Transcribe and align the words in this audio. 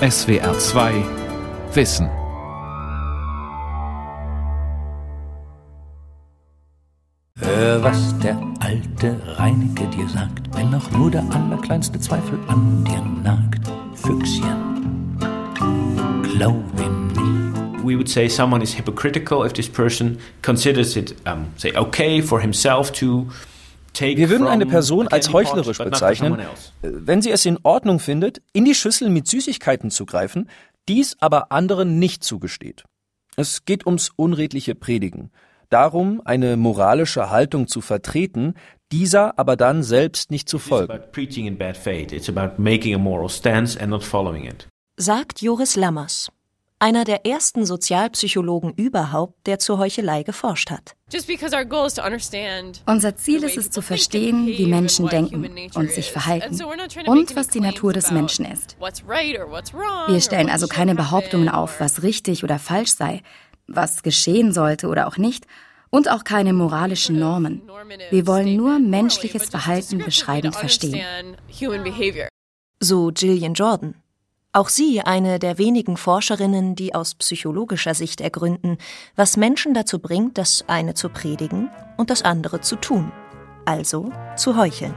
SWR 0.00 0.58
2 0.58 0.92
Wissen. 1.72 2.10
Hör, 7.40 7.82
was 7.82 8.18
der 8.18 8.38
alte 8.60 9.18
Reineke 9.38 9.86
dir 9.86 10.06
sagt, 10.10 10.54
wenn 10.54 10.74
auch 10.74 10.90
nur 10.90 11.10
der 11.10 11.24
allerkleinste 11.30 11.98
Zweifel 11.98 12.38
an 12.46 12.84
dir 12.84 13.00
nagt. 13.24 13.62
Füchschen, 13.94 15.16
glaub 16.24 16.62
ihm. 16.78 17.54
We 17.82 17.96
would 17.96 18.10
say 18.10 18.28
someone 18.28 18.62
is 18.62 18.74
hypocritical 18.74 19.46
if 19.46 19.54
this 19.54 19.68
person 19.68 20.18
considers 20.42 20.94
it, 20.96 21.14
um, 21.24 21.46
say, 21.56 21.74
okay 21.74 22.20
for 22.20 22.38
himself 22.38 22.92
to 22.92 23.28
wir 24.00 24.30
würden 24.30 24.46
eine 24.46 24.66
Person 24.66 25.08
als 25.08 25.32
heuchlerisch 25.32 25.78
bezeichnen, 25.78 26.38
wenn 26.82 27.22
sie 27.22 27.30
es 27.30 27.44
in 27.46 27.58
Ordnung 27.62 27.98
findet, 27.98 28.42
in 28.52 28.64
die 28.64 28.74
Schüssel 28.74 29.08
mit 29.10 29.28
Süßigkeiten 29.28 29.90
zu 29.90 30.06
greifen, 30.06 30.48
dies 30.88 31.16
aber 31.20 31.52
anderen 31.52 31.98
nicht 31.98 32.24
zugesteht. 32.24 32.84
Es 33.36 33.64
geht 33.64 33.86
ums 33.86 34.10
unredliche 34.16 34.74
Predigen, 34.74 35.30
darum, 35.68 36.22
eine 36.24 36.56
moralische 36.56 37.30
Haltung 37.30 37.66
zu 37.68 37.80
vertreten, 37.80 38.54
dieser 38.92 39.38
aber 39.38 39.56
dann 39.56 39.82
selbst 39.82 40.30
nicht 40.30 40.48
zu 40.48 40.58
folgen. 40.58 41.00
Sagt 44.98 45.42
Joris 45.42 45.76
Lammers, 45.76 46.30
einer 46.78 47.04
der 47.04 47.24
ersten 47.24 47.64
Sozialpsychologen 47.64 48.74
überhaupt, 48.74 49.46
der 49.46 49.58
zur 49.58 49.78
Heuchelei 49.78 50.22
geforscht 50.22 50.70
hat. 50.70 50.94
Unser 52.86 53.16
Ziel 53.16 53.44
ist 53.44 53.56
es 53.56 53.70
zu 53.70 53.80
verstehen, 53.82 54.46
wie 54.46 54.66
Menschen 54.66 55.08
denken 55.08 55.70
und 55.74 55.90
sich 55.90 56.12
verhalten 56.12 56.62
und 57.06 57.36
was 57.36 57.48
die 57.48 57.60
Natur 57.60 57.92
des 57.92 58.10
Menschen 58.10 58.44
ist. 58.44 58.76
Wir 58.78 60.20
stellen 60.20 60.50
also 60.50 60.66
keine 60.66 60.94
Behauptungen 60.94 61.48
auf, 61.48 61.80
was 61.80 62.02
richtig 62.02 62.44
oder 62.44 62.58
falsch 62.58 62.92
sei, 62.92 63.22
was 63.66 64.02
geschehen 64.02 64.52
sollte 64.52 64.88
oder 64.88 65.06
auch 65.06 65.16
nicht, 65.16 65.46
und 65.90 66.10
auch 66.10 66.24
keine 66.24 66.52
moralischen 66.52 67.18
Normen. 67.18 67.62
Wir 68.10 68.26
wollen 68.26 68.56
nur 68.56 68.78
menschliches 68.78 69.48
Verhalten 69.48 69.98
beschreibend 69.98 70.54
verstehen. 70.54 71.00
So 72.80 73.10
Gillian 73.14 73.54
Jordan. 73.54 73.94
Auch 74.56 74.70
sie 74.70 75.02
eine 75.02 75.38
der 75.38 75.58
wenigen 75.58 75.98
Forscherinnen, 75.98 76.76
die 76.76 76.94
aus 76.94 77.14
psychologischer 77.14 77.92
Sicht 77.92 78.22
ergründen, 78.22 78.78
was 79.14 79.36
Menschen 79.36 79.74
dazu 79.74 79.98
bringt, 79.98 80.38
das 80.38 80.64
eine 80.66 80.94
zu 80.94 81.10
predigen 81.10 81.68
und 81.98 82.08
das 82.08 82.22
andere 82.22 82.62
zu 82.62 82.76
tun, 82.76 83.12
also 83.66 84.10
zu 84.34 84.56
heucheln. 84.56 84.94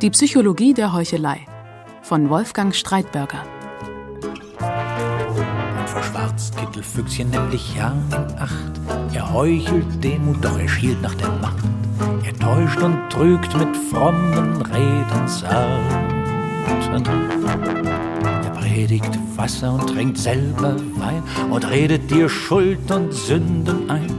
Die 0.00 0.10
Psychologie 0.10 0.74
der 0.74 0.92
Heuchelei 0.92 1.46
von 2.02 2.28
Wolfgang 2.28 2.74
Streitberger. 2.74 3.44
Ein 4.58 5.86
verschwarzt 5.86 6.56
Kittelfüchschen 6.56 7.30
nämlich 7.30 7.76
ja 7.76 7.92
in 7.92 8.36
Acht. 8.36 8.80
Er 9.14 9.32
heuchelt 9.32 10.02
Demut, 10.02 10.44
doch 10.44 10.58
er 10.58 10.68
schielt 10.68 11.00
nach 11.02 11.14
der 11.14 11.30
Macht. 11.30 11.62
Er 12.24 12.36
täuscht 12.36 12.82
und 12.82 12.98
trügt 13.10 13.56
mit 13.56 13.76
frommen 13.92 14.60
Reden 14.62 15.28
zarten 15.28 16.12
predigt 18.72 19.18
Wasser 19.36 19.74
und 19.74 19.86
trinkt 19.86 20.16
selber 20.16 20.76
Wein 20.96 21.22
und 21.50 21.68
redet 21.68 22.10
dir 22.10 22.28
Schuld 22.28 22.90
und 22.90 23.12
Sünden 23.12 23.90
ein 23.90 24.10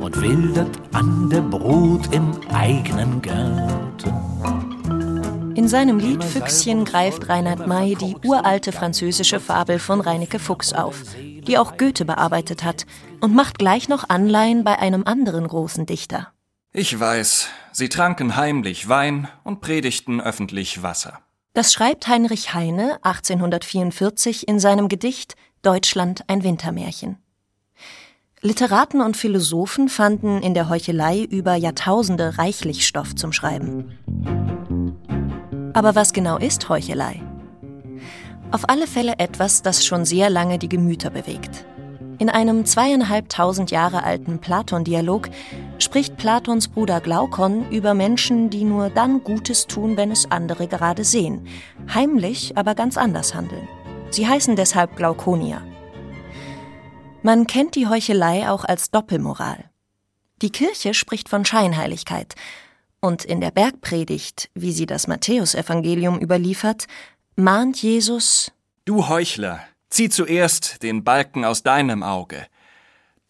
und 0.00 0.20
wildert 0.20 0.76
an 0.92 1.30
der 1.30 1.42
Brut 1.42 2.12
im 2.12 2.32
eigenen 2.52 3.22
Garten. 3.22 4.12
In 5.54 5.68
seinem 5.68 6.00
Lied 6.00 6.24
Füchschen 6.24 6.84
greift 6.84 7.28
Reinhard 7.28 7.68
May 7.68 7.94
die 7.94 8.16
uralte 8.24 8.72
französische 8.72 9.38
Fabel 9.38 9.78
von 9.78 10.00
Reineke 10.00 10.40
Fuchs 10.40 10.72
auf, 10.72 10.96
die 11.16 11.56
auch 11.56 11.76
Goethe 11.76 12.04
bearbeitet 12.04 12.64
hat, 12.64 12.86
und 13.20 13.36
macht 13.36 13.60
gleich 13.60 13.88
noch 13.88 14.08
Anleihen 14.08 14.64
bei 14.64 14.80
einem 14.80 15.04
anderen 15.04 15.46
großen 15.46 15.86
Dichter. 15.86 16.32
Ich 16.72 16.98
weiß, 16.98 17.48
sie 17.70 17.88
tranken 17.88 18.34
heimlich 18.34 18.88
Wein 18.88 19.28
und 19.44 19.60
predigten 19.60 20.20
öffentlich 20.20 20.82
Wasser. 20.82 21.20
Das 21.54 21.70
schreibt 21.70 22.08
Heinrich 22.08 22.54
Heine 22.54 22.98
1844 23.02 24.48
in 24.48 24.58
seinem 24.58 24.88
Gedicht 24.88 25.34
Deutschland 25.60 26.24
ein 26.26 26.44
Wintermärchen. 26.44 27.18
Literaten 28.40 29.02
und 29.02 29.18
Philosophen 29.18 29.90
fanden 29.90 30.40
in 30.40 30.54
der 30.54 30.70
Heuchelei 30.70 31.20
über 31.20 31.54
Jahrtausende 31.54 32.38
reichlich 32.38 32.86
Stoff 32.86 33.14
zum 33.14 33.34
Schreiben. 33.34 33.92
Aber 35.74 35.94
was 35.94 36.14
genau 36.14 36.38
ist 36.38 36.70
Heuchelei? 36.70 37.20
Auf 38.50 38.70
alle 38.70 38.86
Fälle 38.86 39.18
etwas, 39.18 39.60
das 39.60 39.84
schon 39.84 40.06
sehr 40.06 40.30
lange 40.30 40.58
die 40.58 40.70
Gemüter 40.70 41.10
bewegt. 41.10 41.66
In 42.18 42.30
einem 42.30 42.64
zweieinhalbtausend 42.64 43.70
Jahre 43.70 44.04
alten 44.04 44.38
Platon-Dialog 44.38 45.28
spricht 45.92 46.16
Platons 46.16 46.68
Bruder 46.68 47.02
Glaukon 47.02 47.70
über 47.70 47.92
Menschen, 47.92 48.48
die 48.48 48.64
nur 48.64 48.88
dann 48.88 49.22
Gutes 49.22 49.66
tun, 49.66 49.98
wenn 49.98 50.10
es 50.10 50.30
andere 50.30 50.66
gerade 50.66 51.04
sehen, 51.04 51.46
heimlich 51.92 52.56
aber 52.56 52.74
ganz 52.74 52.96
anders 52.96 53.34
handeln. 53.34 53.68
Sie 54.08 54.26
heißen 54.26 54.56
deshalb 54.56 54.96
Glaukonier. 54.96 55.60
Man 57.22 57.46
kennt 57.46 57.74
die 57.74 57.88
Heuchelei 57.88 58.48
auch 58.48 58.64
als 58.64 58.90
Doppelmoral. 58.90 59.68
Die 60.40 60.48
Kirche 60.48 60.94
spricht 60.94 61.28
von 61.28 61.44
Scheinheiligkeit, 61.44 62.36
und 63.02 63.26
in 63.26 63.42
der 63.42 63.50
Bergpredigt, 63.50 64.48
wie 64.54 64.72
sie 64.72 64.86
das 64.86 65.08
Matthäusevangelium 65.08 66.18
überliefert, 66.18 66.86
mahnt 67.36 67.82
Jesus 67.82 68.50
Du 68.86 69.08
Heuchler, 69.08 69.60
Zieh 69.90 70.08
zuerst 70.08 70.82
den 70.82 71.04
Balken 71.04 71.44
aus 71.44 71.62
deinem 71.62 72.02
Auge, 72.02 72.46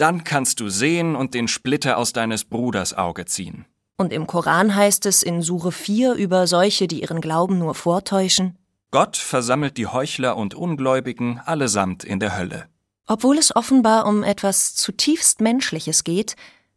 dann 0.03 0.25
kannst 0.25 0.59
du 0.59 0.69
sehen 0.69 1.15
und 1.15 1.33
den 1.33 1.47
Splitter 1.47 1.97
aus 1.97 2.13
deines 2.13 2.45
Bruders 2.45 2.93
Auge 2.93 3.25
ziehen. 3.25 3.67
Und 3.97 4.13
im 4.13 4.27
Koran 4.27 4.75
heißt 4.75 5.07
es 5.07 5.23
in 5.23 5.43
Sure 5.43 5.71
4 5.71 6.15
über 6.15 6.49
solche, 6.49 6.89
die 6.89 7.03
ihren 7.03 7.21
Glauben 7.21 7.59
nur 7.59 7.77
vortäuschen: 7.77 8.59
Gott 8.91 9.17
versammelt 9.17 9.77
die 9.77 9.87
Heuchler 9.87 10.37
und 10.37 10.57
Ungläubigen 10.57 11.41
allesamt 11.45 12.03
in 12.03 12.19
der 12.19 12.37
Hölle. 12.37 12.67
Obwohl 13.07 13.39
es 13.39 13.55
offenbar 13.55 14.07
um 14.07 14.25
etwas 14.25 14.75
zutiefst 14.75 15.41
Menschliches 15.41 16.03
geht, 16.03 16.35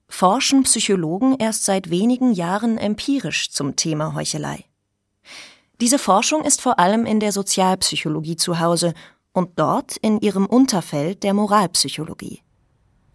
forschen 0.08 0.62
Psychologen 0.62 1.36
erst 1.40 1.66
seit 1.66 1.90
wenigen 1.90 2.32
Jahren 2.32 2.78
empirisch 2.78 3.50
zum 3.50 3.76
Thema 3.76 4.14
Heuchelei. 4.14 4.66
Diese 5.82 5.98
Forschung 5.98 6.44
ist 6.44 6.62
vor 6.62 6.78
allem 6.78 7.08
in 7.08 7.20
der 7.20 7.32
Sozialpsychologie 7.32 8.36
zu 8.36 8.60
Hause 8.60 8.94
und 9.34 9.58
dort 9.58 9.98
in 9.98 10.20
ihrem 10.20 10.46
Unterfeld 10.46 11.24
der 11.24 11.34
Moralpsychologie. 11.34 12.45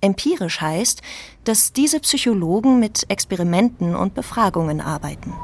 Empirisch 0.01 0.61
heißt, 0.61 1.03
dass 1.45 1.73
diese 1.73 2.01
Psychologen 2.01 2.81
mit 2.81 3.05
Experimenten 3.09 3.95
und 3.95 4.15
Befragungen 4.15 4.81
arbeiten. 4.81 5.35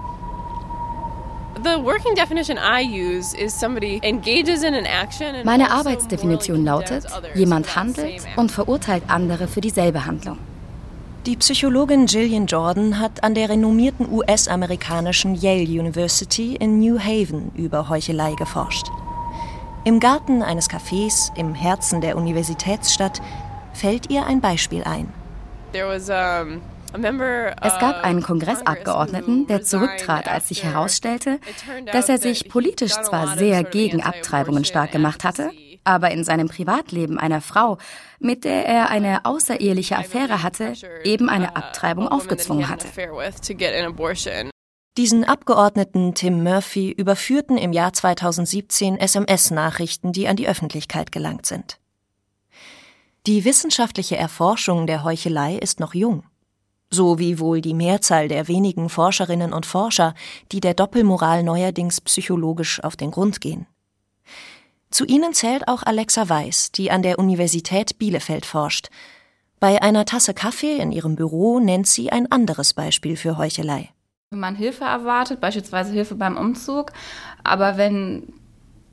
Meine 5.45 5.71
Arbeitsdefinition 5.71 6.65
lautet, 6.65 7.07
jemand 7.35 7.77
handelt 7.77 8.23
und 8.37 8.53
verurteilt 8.53 9.05
andere 9.09 9.49
für 9.49 9.61
dieselbe 9.61 10.05
Handlung. 10.07 10.39
Die 11.27 11.37
Psychologin 11.37 12.07
Gillian 12.07 12.47
Jordan 12.47 13.01
hat 13.01 13.25
an 13.25 13.35
der 13.35 13.49
renommierten 13.49 14.09
US-amerikanischen 14.13 15.35
Yale 15.35 15.65
University 15.65 16.55
in 16.55 16.79
New 16.79 17.01
Haven 17.01 17.51
über 17.57 17.89
Heuchelei 17.89 18.35
geforscht. 18.35 18.87
Im 19.83 19.99
Garten 19.99 20.43
eines 20.43 20.71
Cafés 20.71 21.37
im 21.37 21.55
Herzen 21.55 22.01
der 22.01 22.17
Universitätsstadt 22.17 23.21
fällt 23.77 24.11
ihr 24.11 24.27
ein 24.27 24.41
Beispiel 24.41 24.83
ein. 24.85 25.13
Es 25.73 26.09
gab 27.79 28.05
einen 28.05 28.23
Kongressabgeordneten, 28.23 29.47
der 29.47 29.63
zurücktrat, 29.63 30.29
als 30.29 30.49
sich 30.49 30.65
herausstellte, 30.65 31.39
dass 31.93 32.09
er 32.09 32.19
sich 32.19 32.49
politisch 32.49 32.93
zwar 32.93 33.37
sehr 33.37 33.65
gegen 33.65 34.03
Abtreibungen 34.03 34.65
stark 34.65 34.93
gemacht 34.93 35.25
hatte, 35.25 35.51
aber 35.85 36.11
in 36.11 36.25
seinem 36.25 36.49
Privatleben 36.49 37.19
einer 37.19 37.41
Frau, 37.41 37.79
mit 38.19 38.45
der 38.45 38.67
er 38.67 38.91
eine 38.91 39.25
außereheliche 39.25 39.97
Affäre 39.99 40.43
hatte, 40.43 40.73
eben 41.05 41.29
eine 41.29 41.55
Abtreibung 41.55 42.09
aufgezwungen 42.09 42.69
hatte. 42.69 42.89
Diesen 44.97 45.25
Abgeordneten 45.25 46.15
Tim 46.15 46.43
Murphy 46.43 46.91
überführten 46.91 47.59
im 47.59 47.75
Jahr 47.75 47.93
2017 47.93 48.97
SMS-Nachrichten, 48.97 50.13
die 50.13 50.27
an 50.27 50.37
die 50.37 50.49
Öffentlichkeit 50.49 51.13
gelangt 51.13 51.45
sind. 51.45 51.79
Die 53.27 53.45
wissenschaftliche 53.45 54.17
Erforschung 54.17 54.87
der 54.87 55.03
Heuchelei 55.03 55.57
ist 55.57 55.81
noch 55.81 55.95
jung, 55.95 56.23
so 56.91 57.19
wie 57.19 57.41
wohl 57.41 57.61
die 57.61 57.75
Mehrzahl 57.75 58.29
der 58.29 58.47
wenigen 58.47 58.89
Forscherinnen 58.89 59.53
und 59.53 59.67
Forscher, 59.67 60.15
die 60.53 60.61
der 60.61 60.75
Doppelmoral 60.75 61.43
neuerdings 61.43 62.01
psychologisch 62.01 62.83
auf 62.85 62.95
den 62.95 63.11
Grund 63.11 63.41
gehen. 63.41 63.67
Zu 64.91 65.05
ihnen 65.05 65.35
zählt 65.35 65.67
auch 65.67 65.83
Alexa 65.83 66.29
Weiß, 66.29 66.71
die 66.71 66.93
an 66.93 67.03
der 67.03 67.19
Universität 67.19 67.99
Bielefeld 67.99 68.47
forscht. 68.47 68.91
Bei 69.59 69.83
einer 69.83 70.05
Tasse 70.05 70.33
Kaffee 70.33 70.77
in 70.77 70.93
ihrem 70.93 71.17
Büro 71.17 71.59
nennt 71.59 71.89
sie 71.89 72.13
ein 72.13 72.31
anderes 72.31 72.75
Beispiel 72.75 73.17
für 73.17 73.39
Heuchelei. 73.39 73.91
Wenn 74.31 74.39
man 74.39 74.55
Hilfe 74.55 74.85
erwartet, 74.85 75.41
beispielsweise 75.41 75.91
Hilfe 75.93 76.15
beim 76.15 76.37
Umzug, 76.37 76.93
aber 77.43 77.77
wenn 77.77 78.33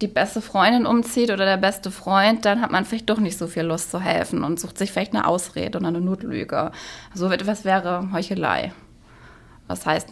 die 0.03 0.07
beste 0.07 0.41
Freundin 0.41 0.85
umzieht 0.85 1.31
oder 1.31 1.45
der 1.45 1.57
beste 1.57 1.89
Freund, 1.89 2.43
dann 2.43 2.61
hat 2.61 2.71
man 2.71 2.83
vielleicht 2.83 3.09
doch 3.09 3.19
nicht 3.19 3.37
so 3.37 3.47
viel 3.47 3.63
Lust 3.63 3.89
zu 3.89 4.01
helfen 4.01 4.43
und 4.43 4.59
sucht 4.59 4.77
sich 4.77 4.91
vielleicht 4.91 5.13
eine 5.13 5.25
Ausrede 5.25 5.77
oder 5.77 5.87
eine 5.87 6.01
Notlüge. 6.01 6.71
So 7.13 7.31
etwas 7.31 7.63
wäre 7.63 8.09
Heuchelei. 8.11 8.73
Das 9.69 9.85
heißt, 9.85 10.09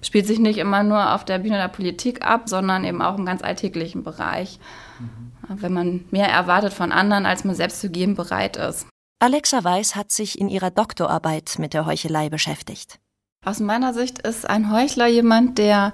spielt 0.00 0.28
sich 0.28 0.38
nicht 0.38 0.58
immer 0.58 0.84
nur 0.84 1.12
auf 1.12 1.24
der 1.24 1.40
Bühne 1.40 1.56
der 1.56 1.68
Politik 1.68 2.24
ab, 2.24 2.48
sondern 2.48 2.84
eben 2.84 3.02
auch 3.02 3.18
im 3.18 3.26
ganz 3.26 3.42
alltäglichen 3.42 4.04
Bereich. 4.04 4.60
Mhm. 5.00 5.60
Wenn 5.60 5.72
man 5.72 6.04
mehr 6.12 6.28
erwartet 6.28 6.72
von 6.72 6.92
anderen, 6.92 7.26
als 7.26 7.42
man 7.42 7.56
selbst 7.56 7.80
zu 7.80 7.90
geben 7.90 8.14
bereit 8.14 8.56
ist. 8.56 8.86
Alexa 9.18 9.64
Weiß 9.64 9.96
hat 9.96 10.12
sich 10.12 10.38
in 10.38 10.48
ihrer 10.48 10.70
Doktorarbeit 10.70 11.56
mit 11.58 11.74
der 11.74 11.84
Heuchelei 11.84 12.28
beschäftigt. 12.28 13.00
Aus 13.44 13.58
meiner 13.58 13.92
Sicht 13.92 14.20
ist 14.20 14.48
ein 14.48 14.72
Heuchler 14.72 15.08
jemand, 15.08 15.58
der 15.58 15.92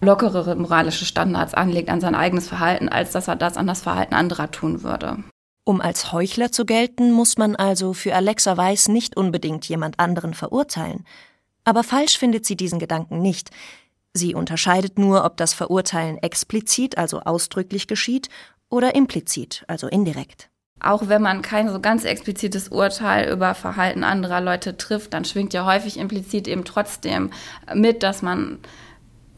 lockerere 0.00 0.54
moralische 0.54 1.04
Standards 1.04 1.54
anlegt 1.54 1.88
an 1.88 2.00
sein 2.00 2.14
eigenes 2.14 2.48
Verhalten, 2.48 2.88
als 2.88 3.12
dass 3.12 3.28
er 3.28 3.36
das 3.36 3.56
an 3.56 3.66
das 3.66 3.82
Verhalten 3.82 4.14
anderer 4.14 4.50
tun 4.50 4.82
würde. 4.82 5.18
Um 5.64 5.80
als 5.80 6.12
Heuchler 6.12 6.50
zu 6.50 6.64
gelten, 6.64 7.12
muss 7.12 7.36
man 7.36 7.54
also 7.54 7.92
für 7.92 8.14
Alexa 8.14 8.56
Weiß 8.56 8.88
nicht 8.88 9.16
unbedingt 9.16 9.68
jemand 9.68 10.00
anderen 10.00 10.32
verurteilen. 10.32 11.04
Aber 11.64 11.84
falsch 11.84 12.16
findet 12.16 12.46
sie 12.46 12.56
diesen 12.56 12.78
Gedanken 12.78 13.20
nicht. 13.20 13.50
Sie 14.14 14.34
unterscheidet 14.34 14.98
nur, 14.98 15.24
ob 15.24 15.36
das 15.36 15.52
Verurteilen 15.52 16.16
explizit, 16.18 16.96
also 16.96 17.20
ausdrücklich 17.20 17.86
geschieht, 17.86 18.30
oder 18.70 18.94
implizit, 18.94 19.64
also 19.68 19.88
indirekt. 19.88 20.48
Auch 20.80 21.08
wenn 21.08 21.22
man 21.22 21.42
kein 21.42 21.68
so 21.68 21.80
ganz 21.80 22.04
explizites 22.04 22.68
Urteil 22.68 23.30
über 23.30 23.54
Verhalten 23.54 24.04
anderer 24.04 24.40
Leute 24.40 24.76
trifft, 24.76 25.12
dann 25.12 25.24
schwingt 25.24 25.52
ja 25.52 25.66
häufig 25.66 25.98
implizit 25.98 26.46
eben 26.46 26.64
trotzdem 26.64 27.30
mit, 27.74 28.02
dass 28.02 28.22
man 28.22 28.58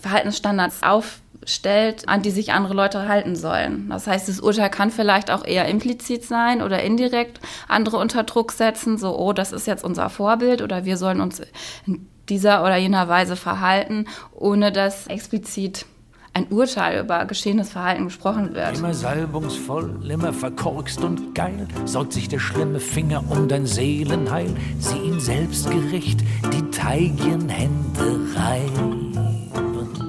Verhaltensstandards 0.01 0.83
aufstellt, 0.83 2.09
an 2.09 2.23
die 2.23 2.31
sich 2.31 2.53
andere 2.53 2.75
Leute 2.75 3.09
halten 3.09 3.37
sollen. 3.37 3.89
Das 3.89 4.07
heißt, 4.07 4.29
das 4.29 4.41
Urteil 4.41 4.71
kann 4.71 4.91
vielleicht 4.91 5.31
auch 5.31 5.45
eher 5.45 5.67
implizit 5.67 6.25
sein 6.25 6.63
oder 6.63 6.83
indirekt 6.83 7.41
andere 7.69 7.99
unter 7.99 8.25
Druck 8.25 8.53
setzen, 8.53 8.99
so, 8.99 9.19
oh, 9.19 9.33
das 9.33 9.53
ist 9.53 9.67
jetzt 9.67 9.85
unser 9.85 10.11
Vorbild 10.11 10.63
oder 10.63 10.85
wir 10.85 10.97
sollen 10.97 11.21
uns 11.21 11.43
in 11.87 12.07
dieser 12.29 12.63
oder 12.63 12.77
jener 12.77 13.09
Weise 13.09 13.37
verhalten, 13.37 14.07
ohne 14.33 14.73
dass 14.73 15.07
explizit 15.09 15.85
ein 16.33 16.47
Urteil 16.49 17.03
über 17.03 17.25
geschehenes 17.25 17.71
Verhalten 17.71 18.05
gesprochen 18.05 18.55
wird. 18.55 18.79
Immer 18.79 18.95
salbungsvoll, 18.95 20.01
immer 20.09 20.33
verkorkst 20.33 21.03
und 21.03 21.35
geil, 21.35 21.67
sorgt 21.85 22.13
sich 22.13 22.29
der 22.29 22.39
schlimme 22.39 22.79
Finger 22.79 23.25
um 23.29 23.49
dein 23.49 23.67
Seelenheil, 23.67 24.55
sieh 24.79 24.99
ihn 24.99 25.21
selbstgericht, 25.21 26.21
die 26.53 26.71
Teigenhände 26.71 28.21
rein. 28.37 29.40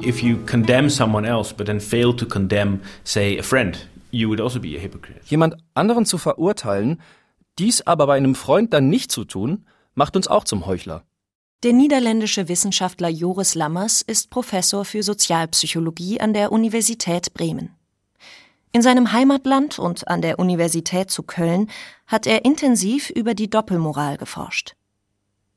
If 0.03 0.23
you 0.23 0.37
condemn 0.45 0.89
someone 0.89 1.27
else, 1.27 1.53
but 1.53 1.67
then 1.67 1.79
fail 1.79 2.15
to 2.15 2.25
condemn, 2.25 2.81
say, 3.03 3.37
a 3.37 3.43
friend, 3.43 3.77
you 4.09 4.27
would 4.29 4.41
also 4.41 4.59
be 4.59 4.75
a 4.75 4.79
hypocrite. 4.79 5.21
Jemand 5.25 5.55
anderen 5.75 6.05
zu 6.05 6.17
verurteilen, 6.17 6.99
dies 7.59 7.85
aber 7.85 8.07
bei 8.07 8.17
einem 8.17 8.33
Freund 8.33 8.73
dann 8.73 8.89
nicht 8.89 9.11
zu 9.11 9.25
tun, 9.25 9.65
macht 9.93 10.15
uns 10.15 10.27
auch 10.27 10.43
zum 10.43 10.65
Heuchler. 10.65 11.03
Der 11.63 11.73
niederländische 11.73 12.47
Wissenschaftler 12.47 13.09
Joris 13.09 13.53
Lammers 13.53 14.01
ist 14.01 14.31
Professor 14.31 14.85
für 14.85 15.03
Sozialpsychologie 15.03 16.19
an 16.19 16.33
der 16.33 16.51
Universität 16.51 17.35
Bremen. 17.35 17.75
In 18.71 18.81
seinem 18.81 19.11
Heimatland 19.11 19.77
und 19.77 20.07
an 20.07 20.23
der 20.23 20.39
Universität 20.39 21.11
zu 21.11 21.21
Köln 21.21 21.69
hat 22.07 22.25
er 22.25 22.45
intensiv 22.45 23.11
über 23.11 23.35
die 23.35 23.49
Doppelmoral 23.49 24.17
geforscht. 24.17 24.75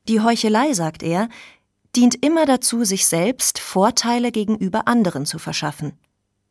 Die 0.08 0.20
Heuchelei, 0.20 0.75
sagt 0.75 1.02
er, 1.02 1.31
dient 1.96 2.25
immer 2.25 2.46
dazu, 2.46 2.85
sich 2.85 3.06
selbst 3.06 3.58
Vorteile 3.58 4.32
gegenüber 4.32 4.87
anderen 4.87 5.26
zu 5.26 5.38
verschaffen. 5.38 5.93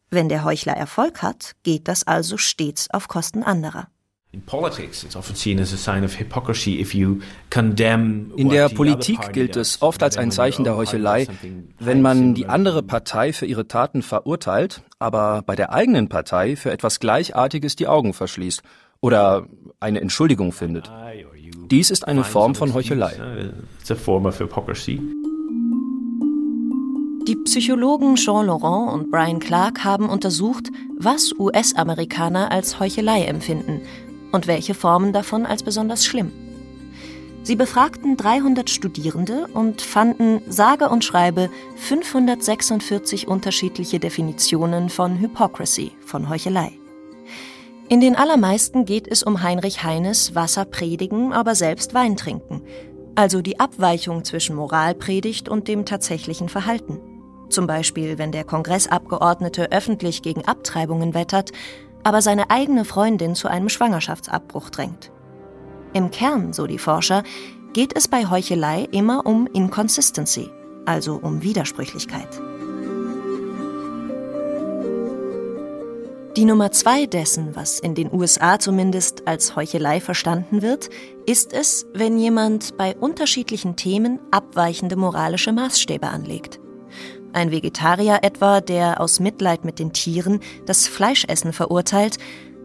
Wenn 0.10 0.30
der 0.30 0.44
Heuchler 0.44 0.74
Erfolg 0.74 1.22
hat, 1.22 1.54
geht 1.64 1.88
das 1.88 2.06
also 2.06 2.38
stets 2.38 2.90
auf 2.92 3.08
Kosten 3.08 3.44
anderer. 3.44 3.88
In 4.32 4.46
der 8.50 8.70
Politik 8.70 9.34
gilt 9.34 9.56
es 9.56 9.82
oft 9.84 10.02
als 10.02 10.18
ein 10.18 10.32
Zeichen 10.32 10.64
der 10.64 10.76
Heuchelei, 10.76 11.28
wenn 11.78 12.02
man 12.02 12.34
die 12.34 12.48
andere 12.48 12.82
Partei 12.82 13.32
für 13.32 13.46
ihre 13.46 13.68
Taten 13.68 14.02
verurteilt, 14.02 14.82
aber 14.98 15.44
bei 15.46 15.56
der 15.56 15.72
eigenen 15.72 16.10
Partei 16.10 16.56
für 16.56 16.72
etwas 16.72 17.00
Gleichartiges 17.00 17.76
die 17.76 17.88
Augen 17.88 18.14
verschließt 18.14 18.64
oder 19.02 19.46
eine 19.80 20.02
Entschuldigung 20.02 20.52
findet. 20.52 20.92
Dies 21.70 21.92
ist 21.92 22.08
eine 22.08 22.24
Form 22.24 22.56
von 22.56 22.74
Heuchelei. 22.74 23.14
Psychologen 27.54 28.16
Jean 28.16 28.48
Laurent 28.48 28.92
und 28.92 29.12
Brian 29.12 29.38
Clark 29.38 29.84
haben 29.84 30.10
untersucht, 30.10 30.72
was 30.98 31.38
US-Amerikaner 31.38 32.52
als 32.52 32.80
Heuchelei 32.80 33.26
empfinden 33.26 33.82
und 34.32 34.48
welche 34.48 34.74
Formen 34.74 35.14
davon 35.14 35.46
als 35.46 35.62
besonders 35.62 36.04
schlimm. 36.04 36.32
Sie 37.44 37.56
befragten 37.56 38.18
300 38.18 38.72
Studierende 38.72 39.46
und 39.54 39.84
fanden 39.84 40.42
sage 40.48 40.90
und 40.90 41.04
schreibe 41.04 41.52
546 41.76 43.28
unterschiedliche 43.28 44.00
Definitionen 44.00 44.90
von 44.90 45.20
Hypocrisy, 45.20 45.92
von 46.04 46.30
Heuchelei. 46.30 46.72
In 47.88 48.02
den 48.02 48.16
allermeisten 48.16 48.86
geht 48.86 49.08
es 49.08 49.22
um 49.22 49.44
Heinrich 49.44 49.84
Heines 49.84 50.34
Wasser 50.34 50.66
predigen, 50.66 51.34
aber 51.34 51.54
selbst 51.54 51.94
Wein 51.94 52.18
trinken, 52.18 52.64
also 53.14 53.44
die 53.44 53.60
Abweichung 53.60 54.24
zwischen 54.24 54.56
Moralpredigt 54.56 55.50
und 55.50 55.68
dem 55.68 55.86
tatsächlichen 55.86 56.50
Verhalten. 56.50 57.13
Zum 57.54 57.68
Beispiel, 57.68 58.18
wenn 58.18 58.32
der 58.32 58.46
Kongressabgeordnete 58.46 59.72
öffentlich 59.72 60.24
gegen 60.24 60.44
Abtreibungen 60.44 61.14
wettert, 61.14 61.52
aber 62.02 62.24
seine 62.24 62.50
eigene 62.50 62.84
Freundin 62.84 63.36
zu 63.36 63.48
einem 63.48 63.70
Schwangerschaftsabbruch 63.70 64.72
drängt. 64.72 65.12
Im 65.94 66.10
Kern, 66.10 66.54
so 66.54 66.66
die 66.66 66.80
Forscher, 66.80 67.22
geht 67.74 67.96
es 67.96 68.08
bei 68.08 68.28
Heuchelei 68.28 68.88
immer 68.92 69.28
um 69.28 69.46
Inconsistency, 69.46 70.50
also 70.86 71.20
um 71.22 71.44
Widersprüchlichkeit. 71.44 72.28
Die 76.36 76.46
Nummer 76.46 76.72
zwei 76.72 77.06
dessen, 77.06 77.56
was 77.56 77.80
in 77.80 77.94
den 77.94 78.12
USA 78.12 78.58
zumindest 78.58 79.28
als 79.28 79.56
Heuchelei 79.56 80.02
verstanden 80.02 80.64
wird, 80.64 80.90
ist 81.28 81.54
es, 81.54 81.86
wenn 81.94 82.18
jemand 82.18 82.78
bei 82.78 82.96
unterschiedlichen 82.96 83.76
Themen 83.76 84.20
abweichende 84.32 84.96
moralische 84.96 85.52
Maßstäbe 85.52 86.08
anlegt. 86.08 86.63
Ein 87.34 87.52
Vegetarier 87.52 88.20
etwa, 88.22 88.62
der 88.62 89.02
aus 89.02 89.20
Mitleid 89.20 89.66
mit 89.66 89.80
den 89.80 89.92
Tieren 89.92 90.40
das 90.66 90.88
Fleischessen 90.88 91.52
verurteilt, 91.52 92.20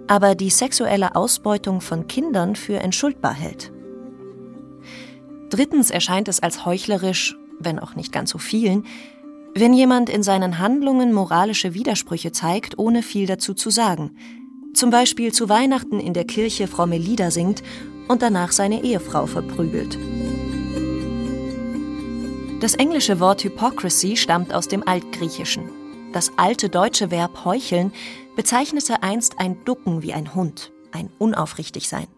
aber 0.06 0.34
die 0.34 0.50
sexuelle 0.50 1.16
Ausbeutung 1.16 1.80
von 1.80 2.06
Kindern 2.06 2.54
für 2.54 2.78
entschuldbar 2.78 3.34
hält. 3.34 3.72
Drittens 5.50 5.90
erscheint 5.90 6.28
es 6.28 6.40
als 6.40 6.66
heuchlerisch, 6.66 7.36
wenn 7.58 7.78
auch 7.78 7.94
nicht 7.94 8.12
ganz 8.12 8.30
so 8.30 8.38
vielen, 8.38 8.84
wenn 9.54 9.72
jemand 9.72 10.10
in 10.10 10.22
seinen 10.22 10.58
Handlungen 10.58 11.12
moralische 11.12 11.72
Widersprüche 11.72 12.32
zeigt, 12.32 12.78
ohne 12.78 13.02
viel 13.02 13.26
dazu 13.26 13.54
zu 13.54 13.70
sagen. 13.70 14.16
Zum 14.74 14.90
Beispiel 14.90 15.32
zu 15.32 15.48
Weihnachten 15.48 15.98
in 15.98 16.12
der 16.12 16.24
Kirche 16.24 16.68
fromme 16.68 16.98
Lieder 16.98 17.30
singt 17.30 17.62
und 18.06 18.20
danach 18.22 18.52
seine 18.52 18.84
Ehefrau 18.84 19.26
verprügelt. 19.26 19.98
Das 22.60 22.74
englische 22.74 23.20
Wort 23.20 23.44
Hypocrisy 23.44 24.16
stammt 24.16 24.52
aus 24.52 24.66
dem 24.66 24.86
Altgriechischen. 24.86 25.70
Das 26.12 26.32
alte 26.38 26.68
deutsche 26.68 27.12
Verb 27.12 27.44
heucheln 27.44 27.92
bezeichnete 28.34 29.04
einst 29.04 29.38
ein 29.38 29.64
Ducken 29.64 30.02
wie 30.02 30.12
ein 30.12 30.34
Hund, 30.34 30.72
ein 30.90 31.08
Unaufrichtigsein. 31.18 32.08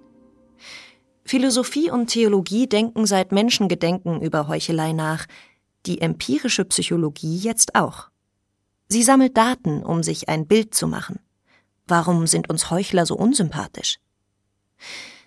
Philosophie 1.26 1.90
und 1.90 2.06
Theologie 2.06 2.66
denken 2.66 3.04
seit 3.04 3.32
Menschengedenken 3.32 4.22
über 4.22 4.48
Heuchelei 4.48 4.94
nach, 4.94 5.26
die 5.84 6.00
empirische 6.00 6.64
Psychologie 6.64 7.36
jetzt 7.36 7.74
auch. 7.74 8.08
Sie 8.88 9.02
sammelt 9.02 9.36
Daten, 9.36 9.82
um 9.82 10.02
sich 10.02 10.30
ein 10.30 10.46
Bild 10.46 10.74
zu 10.74 10.88
machen. 10.88 11.20
Warum 11.86 12.26
sind 12.26 12.48
uns 12.48 12.70
Heuchler 12.70 13.04
so 13.04 13.14
unsympathisch? 13.14 13.98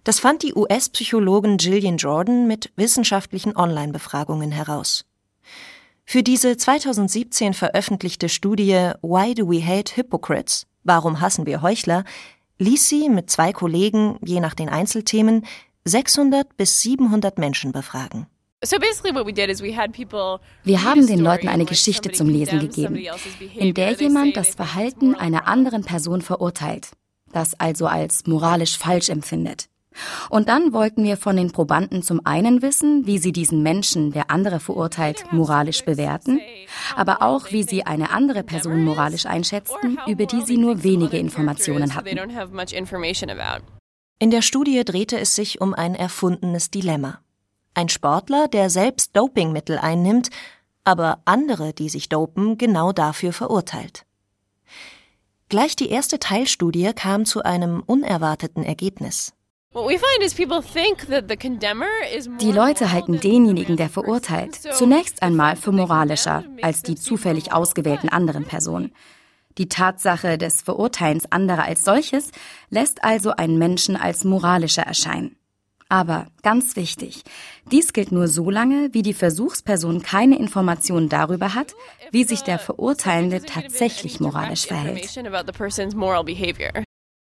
Das 0.04 0.20
fand 0.20 0.44
die 0.44 0.54
US-Psychologin 0.54 1.58
Gillian 1.58 1.98
Jordan 1.98 2.48
mit 2.48 2.72
wissenschaftlichen 2.76 3.56
Online-Befragungen 3.56 4.52
heraus. 4.52 5.06
Für 6.06 6.24
diese 6.24 6.58
2017 6.58 7.54
veröffentlichte 7.54 8.28
Studie 8.28 8.92
Why 9.02 9.34
Do 9.34 9.50
We 9.50 9.66
Hate 9.66 9.96
Hypocrites? 9.96 10.68
Warum 10.84 11.22
hassen 11.22 11.46
wir 11.46 11.62
Heuchler? 11.62 12.04
ließ 12.60 12.88
sie 12.88 13.10
mit 13.10 13.30
zwei 13.30 13.52
Kollegen, 13.54 14.18
je 14.24 14.40
nach 14.40 14.54
den 14.54 14.70
Einzelthemen, 14.70 15.46
600 15.86 16.56
bis 16.56 16.82
700 16.82 17.38
Menschen 17.38 17.72
befragen. 17.72 18.28
Wir 20.64 20.84
haben 20.84 21.08
den 21.08 21.20
Leuten 21.20 21.50
eine 21.50 21.66
Geschichte 21.66 22.12
zum 22.12 22.30
Lesen 22.30 22.60
gegeben, 22.60 22.96
in 23.56 23.74
der 23.74 23.92
jemand 23.94 24.38
das 24.38 24.56
Verhalten 24.56 25.16
einer 25.16 25.48
anderen 25.48 25.84
Person 25.84 26.22
verurteilt, 26.22 26.92
das 27.34 27.60
also 27.60 27.88
als 27.88 28.26
moralisch 28.26 28.78
falsch 28.78 29.10
empfindet. 29.10 29.68
Und 30.30 30.50
dann 30.50 30.74
wollten 30.74 31.04
wir 31.04 31.18
von 31.18 31.36
den 31.36 31.52
Probanden 31.52 32.02
zum 32.04 32.26
einen 32.26 32.62
wissen, 32.62 33.06
wie 33.06 33.18
sie 33.18 33.32
diesen 33.32 33.64
Menschen, 33.64 34.12
der 34.12 34.32
andere 34.32 34.60
verurteilt, 34.60 35.26
moralisch 35.32 35.84
bewerten, 35.84 36.40
aber 36.96 37.22
auch, 37.22 37.52
wie 37.52 37.64
sie 37.64 37.86
eine 37.86 38.12
andere 38.12 38.44
Person 38.44 38.84
moralisch 38.84 39.26
einschätzten, 39.26 40.00
über 40.08 40.26
die 40.26 40.42
sie 40.42 40.58
nur 40.58 40.84
wenige 40.84 41.18
Informationen 41.18 41.96
hatten. 41.96 42.18
In 44.20 44.32
der 44.32 44.42
Studie 44.42 44.84
drehte 44.86 45.20
es 45.20 45.36
sich 45.36 45.60
um 45.60 45.74
ein 45.74 45.96
erfundenes 45.96 46.72
Dilemma. 46.72 47.20
Ein 47.74 47.90
Sportler, 47.90 48.48
der 48.48 48.70
selbst 48.70 49.16
Dopingmittel 49.18 49.78
einnimmt, 49.78 50.30
aber 50.84 51.22
andere, 51.26 51.74
die 51.74 51.90
sich 51.90 52.10
dopen, 52.10 52.58
genau 52.58 52.92
dafür 52.92 53.34
verurteilt. 53.34 54.06
Gleich 55.50 55.76
die 55.76 55.90
erste 55.90 56.20
Teilstudie 56.20 56.94
kam 56.94 57.26
zu 57.26 57.44
einem 57.44 57.84
unerwarteten 57.86 58.64
Ergebnis. 58.64 59.34
Die 62.40 62.52
Leute 62.52 62.92
halten 62.92 63.20
denjenigen, 63.20 63.76
der 63.76 63.90
verurteilt, 63.90 64.56
zunächst 64.56 65.24
einmal 65.24 65.56
für 65.56 65.72
moralischer 65.72 66.44
als 66.62 66.84
die 66.84 66.94
zufällig 66.94 67.52
ausgewählten 67.54 68.10
anderen 68.10 68.46
Personen. 68.46 68.94
Die 69.58 69.70
Tatsache 69.70 70.38
des 70.38 70.62
Verurteilens 70.62 71.32
anderer 71.32 71.64
als 71.64 71.84
solches 71.84 72.30
lässt 72.70 73.04
also 73.04 73.32
einen 73.32 73.58
Menschen 73.58 73.96
als 73.96 74.24
moralischer 74.24 74.84
erscheinen. 74.84 75.38
Aber 75.90 76.28
ganz 76.42 76.76
wichtig, 76.76 77.24
dies 77.72 77.94
gilt 77.94 78.12
nur 78.12 78.28
so 78.28 78.50
lange, 78.50 78.90
wie 78.94 79.02
die 79.02 79.14
Versuchsperson 79.14 80.02
keine 80.02 80.38
Informationen 80.38 81.10
darüber 81.10 81.56
hat, 81.56 81.74
wie 82.12 82.24
sich 82.24 82.42
der 82.42 82.60
Verurteilende 82.60 83.42
tatsächlich 83.42 84.20
moralisch 84.20 84.68
verhält. 84.68 85.10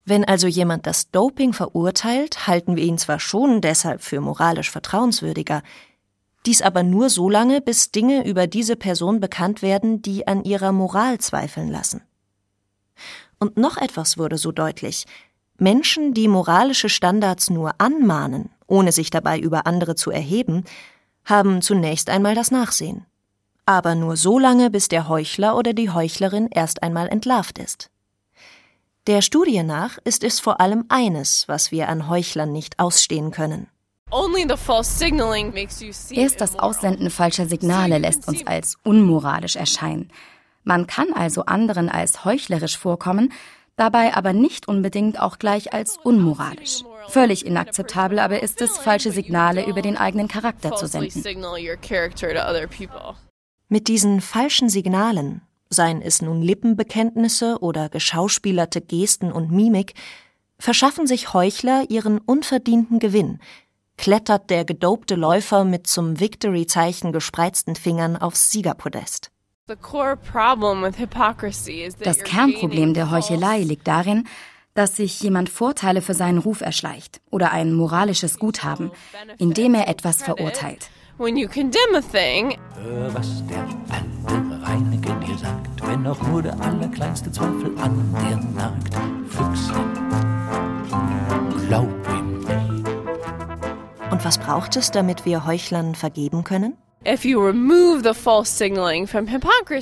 Wenn 0.05 0.25
also 0.25 0.47
jemand 0.47 0.87
das 0.87 1.11
Doping 1.11 1.53
verurteilt, 1.53 2.47
halten 2.47 2.75
wir 2.75 2.83
ihn 2.83 2.97
zwar 2.97 3.19
schon 3.19 3.61
deshalb 3.61 4.01
für 4.01 4.21
moralisch 4.21 4.71
vertrauenswürdiger, 4.71 5.61
dies 6.45 6.61
aber 6.61 6.83
nur 6.83 7.09
so 7.09 7.29
lange, 7.29 7.61
bis 7.61 7.91
Dinge 7.91 8.25
über 8.25 8.47
diese 8.47 8.75
Person 8.75 9.19
bekannt 9.19 9.61
werden, 9.61 10.01
die 10.01 10.27
an 10.27 10.43
ihrer 10.43 10.71
Moral 10.71 11.19
zweifeln 11.19 11.69
lassen. 11.69 12.01
Und 13.39 13.57
noch 13.57 13.77
etwas 13.77 14.17
wurde 14.17 14.37
so 14.37 14.51
deutlich. 14.51 15.05
Menschen, 15.57 16.13
die 16.13 16.27
moralische 16.27 16.89
Standards 16.89 17.49
nur 17.49 17.73
anmahnen 17.79 18.49
ohne 18.69 18.91
sich 18.91 19.09
dabei 19.09 19.39
über 19.39 19.65
andere 19.65 19.95
zu 19.95 20.11
erheben, 20.11 20.63
haben 21.25 21.61
zunächst 21.61 22.09
einmal 22.09 22.35
das 22.35 22.51
Nachsehen. 22.51 23.05
Aber 23.65 23.95
nur 23.95 24.15
so 24.15 24.39
lange, 24.39 24.69
bis 24.69 24.87
der 24.87 25.09
Heuchler 25.09 25.57
oder 25.57 25.73
die 25.73 25.89
Heuchlerin 25.89 26.47
erst 26.51 26.81
einmal 26.81 27.07
entlarvt 27.07 27.59
ist. 27.59 27.89
Der 29.07 29.21
Studie 29.21 29.63
nach 29.63 29.97
ist 30.03 30.23
es 30.23 30.39
vor 30.39 30.59
allem 30.59 30.85
eines, 30.89 31.47
was 31.47 31.71
wir 31.71 31.89
an 31.89 32.09
Heuchlern 32.09 32.51
nicht 32.51 32.79
ausstehen 32.79 33.31
können. 33.31 33.67
Erst 36.11 36.41
das 36.41 36.59
Aussenden 36.59 37.09
falscher 37.09 37.45
Signale 37.45 37.97
lässt 37.99 38.27
uns 38.27 38.45
als 38.45 38.77
unmoralisch 38.83 39.55
erscheinen. 39.55 40.11
Man 40.63 40.87
kann 40.87 41.13
also 41.13 41.45
anderen 41.45 41.89
als 41.89 42.25
heuchlerisch 42.25 42.77
vorkommen, 42.77 43.31
dabei 43.75 44.15
aber 44.15 44.33
nicht 44.33 44.67
unbedingt 44.67 45.19
auch 45.19 45.39
gleich 45.39 45.73
als 45.73 45.97
unmoralisch. 45.97 46.83
Völlig 47.07 47.45
inakzeptabel 47.45 48.19
aber 48.19 48.41
ist 48.43 48.61
es, 48.61 48.77
falsche 48.77 49.11
Signale 49.11 49.65
über 49.65 49.81
den 49.81 49.97
eigenen 49.97 50.27
Charakter 50.27 50.75
zu 50.75 50.87
senden. 50.87 51.23
Mit 53.69 53.87
diesen 53.87 54.21
falschen 54.21 54.69
Signalen, 54.69 55.41
seien 55.69 56.01
es 56.01 56.21
nun 56.21 56.41
Lippenbekenntnisse 56.41 57.59
oder 57.61 57.89
geschauspielerte 57.89 58.81
Gesten 58.81 59.31
und 59.31 59.51
Mimik, 59.51 59.93
verschaffen 60.57 61.07
sich 61.07 61.33
Heuchler 61.33 61.85
ihren 61.89 62.17
unverdienten 62.19 62.99
Gewinn, 62.99 63.39
klettert 63.97 64.49
der 64.49 64.65
gedopte 64.65 65.15
Läufer 65.15 65.63
mit 65.63 65.87
zum 65.87 66.19
Victory-Zeichen 66.19 67.11
gespreizten 67.11 67.75
Fingern 67.75 68.17
aufs 68.17 68.51
Siegerpodest. 68.51 69.31
Das 69.67 69.77
Kernproblem 72.23 72.93
der 72.95 73.11
Heuchelei 73.11 73.59
liegt 73.59 73.87
darin, 73.87 74.27
dass 74.73 74.95
sich 74.95 75.21
jemand 75.21 75.49
Vorteile 75.49 76.01
für 76.01 76.13
seinen 76.13 76.37
Ruf 76.39 76.61
erschleicht 76.61 77.21
oder 77.29 77.51
ein 77.51 77.73
moralisches 77.73 78.39
Guthaben, 78.39 78.91
indem 79.37 79.75
er 79.75 79.87
etwas 79.87 80.23
verurteilt. 80.23 80.89
Hör, 82.81 83.13
was 83.13 83.43
der 83.47 83.67
alte 83.89 84.65
Reineke 84.65 85.13
dir 85.27 85.37
sagt, 85.37 85.85
wenn 85.85 86.07
auch 86.07 86.21
nur 86.21 86.41
der 86.41 86.57
allerkleinste 86.61 87.29
Zweifel 87.29 87.77
an 87.77 88.15
dir 88.21 88.37
nagt. 88.55 88.93
Füchschen, 89.27 89.83
glaub 91.67 91.89
ihm 92.17 92.39
nicht. 92.39 92.87
Und 94.11 94.23
was 94.23 94.37
braucht 94.37 94.77
es, 94.77 94.91
damit 94.91 95.25
wir 95.25 95.45
Heuchlern 95.45 95.93
vergeben 95.93 96.45
können? 96.45 96.77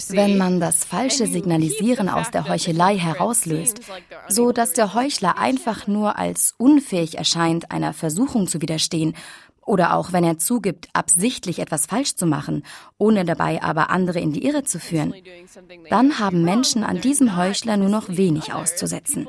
Wenn 0.10 0.38
man 0.38 0.60
das 0.60 0.86
falsche 0.86 1.26
Signalisieren 1.26 2.10
aus 2.10 2.30
der 2.30 2.48
Heuchelei 2.48 2.98
herauslöst, 2.98 3.82
so 4.28 4.52
dass 4.52 4.74
der 4.74 4.94
Heuchler 4.94 5.38
einfach 5.40 5.88
nur 5.88 6.20
als 6.20 6.54
unfähig 6.58 7.18
erscheint, 7.18 7.72
einer 7.72 7.94
Versuchung 7.94 8.46
zu 8.48 8.62
widerstehen, 8.62 9.16
oder 9.68 9.94
auch 9.96 10.14
wenn 10.14 10.24
er 10.24 10.38
zugibt, 10.38 10.88
absichtlich 10.94 11.60
etwas 11.60 11.86
falsch 11.86 12.16
zu 12.16 12.26
machen, 12.26 12.64
ohne 12.98 13.26
dabei 13.26 13.62
aber 13.62 13.90
andere 13.90 14.20
in 14.20 14.32
die 14.32 14.46
Irre 14.46 14.64
zu 14.64 14.80
führen, 14.80 15.14
dann 15.90 16.20
haben 16.20 16.44
Menschen 16.44 16.84
an 16.84 17.02
diesem 17.02 17.36
Heuchler 17.36 17.78
nur 17.78 17.90
noch 17.90 18.06
wenig 18.08 18.54
auszusetzen. 18.54 19.28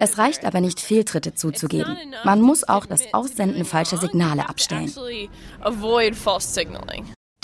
Es 0.00 0.18
reicht 0.18 0.44
aber 0.44 0.60
nicht, 0.60 0.80
Fehltritte 0.80 1.34
zuzugeben. 1.34 1.96
Man 2.24 2.42
muss 2.42 2.68
auch 2.68 2.86
das 2.86 3.14
Aussenden 3.14 3.64
falscher 3.64 3.98
Signale 3.98 4.48
abstellen. 4.48 4.92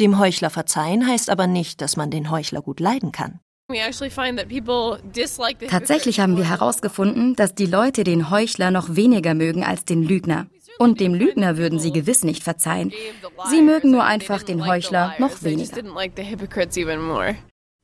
Dem 0.01 0.19
Heuchler 0.19 0.51
verzeihen 0.51 1.07
heißt 1.07 1.31
aber 1.31 1.47
nicht, 1.47 1.81
dass 1.81 1.97
man 1.97 2.11
den 2.11 2.31
Heuchler 2.31 2.63
gut 2.63 2.81
leiden 2.81 3.13
kann. 3.13 3.41
Tatsächlich 5.69 6.21
haben 6.21 6.37
wir 6.39 6.49
herausgefunden, 6.49 7.37
dass 7.37 7.55
die 7.55 7.67
Leute 7.67 8.03
den 8.03 8.31
Heuchler 8.31 8.71
noch 8.71 8.97
weniger 8.97 9.35
mögen 9.35 9.63
als 9.63 9.85
den 9.85 10.03
Lügner. 10.03 10.47
Und 10.79 11.01
dem 11.01 11.15
Lügner 11.15 11.57
würden 11.57 11.79
sie 11.79 11.93
gewiss 11.93 12.25
nicht 12.25 12.43
verzeihen. 12.45 12.93
Sie 13.51 13.63
mögen 13.63 13.91
nur 13.91 14.05
einfach 14.05 14.43
den 14.43 14.67
Heuchler 14.67 15.15
noch 15.19 15.43
weniger. 15.43 15.83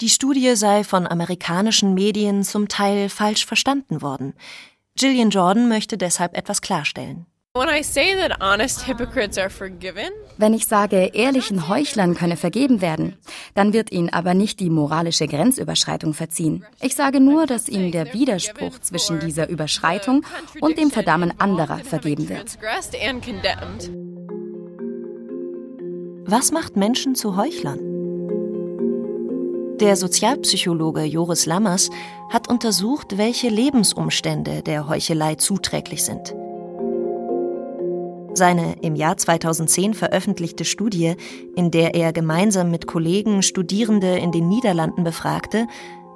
Die 0.01 0.09
Studie 0.09 0.57
sei 0.57 0.85
von 0.85 1.07
amerikanischen 1.07 1.95
Medien 1.95 2.43
zum 2.45 2.69
Teil 2.69 3.09
falsch 3.09 3.47
verstanden 3.47 4.03
worden. 4.03 4.35
Gillian 4.97 5.31
Jordan 5.31 5.69
möchte 5.69 5.99
deshalb 5.99 6.37
etwas 6.37 6.61
klarstellen. 6.61 7.27
Wenn 10.39 10.55
ich 10.55 10.67
sage, 10.67 11.11
ehrlichen 11.15 11.69
Heuchlern 11.69 12.17
könne 12.17 12.37
vergeben 12.37 12.81
werden, 12.81 13.17
dann 13.55 13.73
wird 13.73 13.93
ihnen 13.93 14.09
aber 14.09 14.35
nicht 14.35 14.59
die 14.59 14.71
moralische 14.71 15.29
Grenzüberschreitung 15.29 16.15
verziehen. 16.15 16.67
Ich 16.83 16.97
sage 16.97 17.21
nur, 17.21 17.47
dass 17.47 17.69
ihnen 17.69 17.93
der 17.93 18.13
Widerspruch 18.13 18.81
zwischen 18.81 19.21
dieser 19.21 19.49
Überschreitung 19.49 20.27
und 20.61 20.79
dem 20.79 20.91
Verdammen 20.91 21.33
anderer 21.39 21.79
vergeben 21.79 22.29
wird. 22.29 22.59
Was 26.27 26.51
macht 26.51 26.75
Menschen 26.75 27.15
zu 27.15 27.37
Heuchlern? 27.37 27.79
Der 29.79 29.95
Sozialpsychologe 29.95 31.05
Joris 31.05 31.47
Lammers 31.47 31.91
hat 32.31 32.49
untersucht, 32.49 33.17
welche 33.17 33.49
Lebensumstände 33.49 34.63
der 34.63 34.89
Heuchelei 34.89 35.37
zuträglich 35.37 36.03
sind. 36.03 36.35
Seine 38.37 38.77
im 38.83 38.97
Jahr 38.97 39.17
2010 39.17 39.95
veröffentlichte 39.95 40.65
Studie, 40.65 41.15
in 41.55 41.71
der 41.71 41.95
er 41.95 42.13
gemeinsam 42.13 42.69
mit 42.71 42.89
Kollegen 42.89 43.43
Studierende 43.43 44.19
in 44.19 44.33
den 44.33 44.49
Niederlanden 44.49 45.05
befragte, 45.05 45.69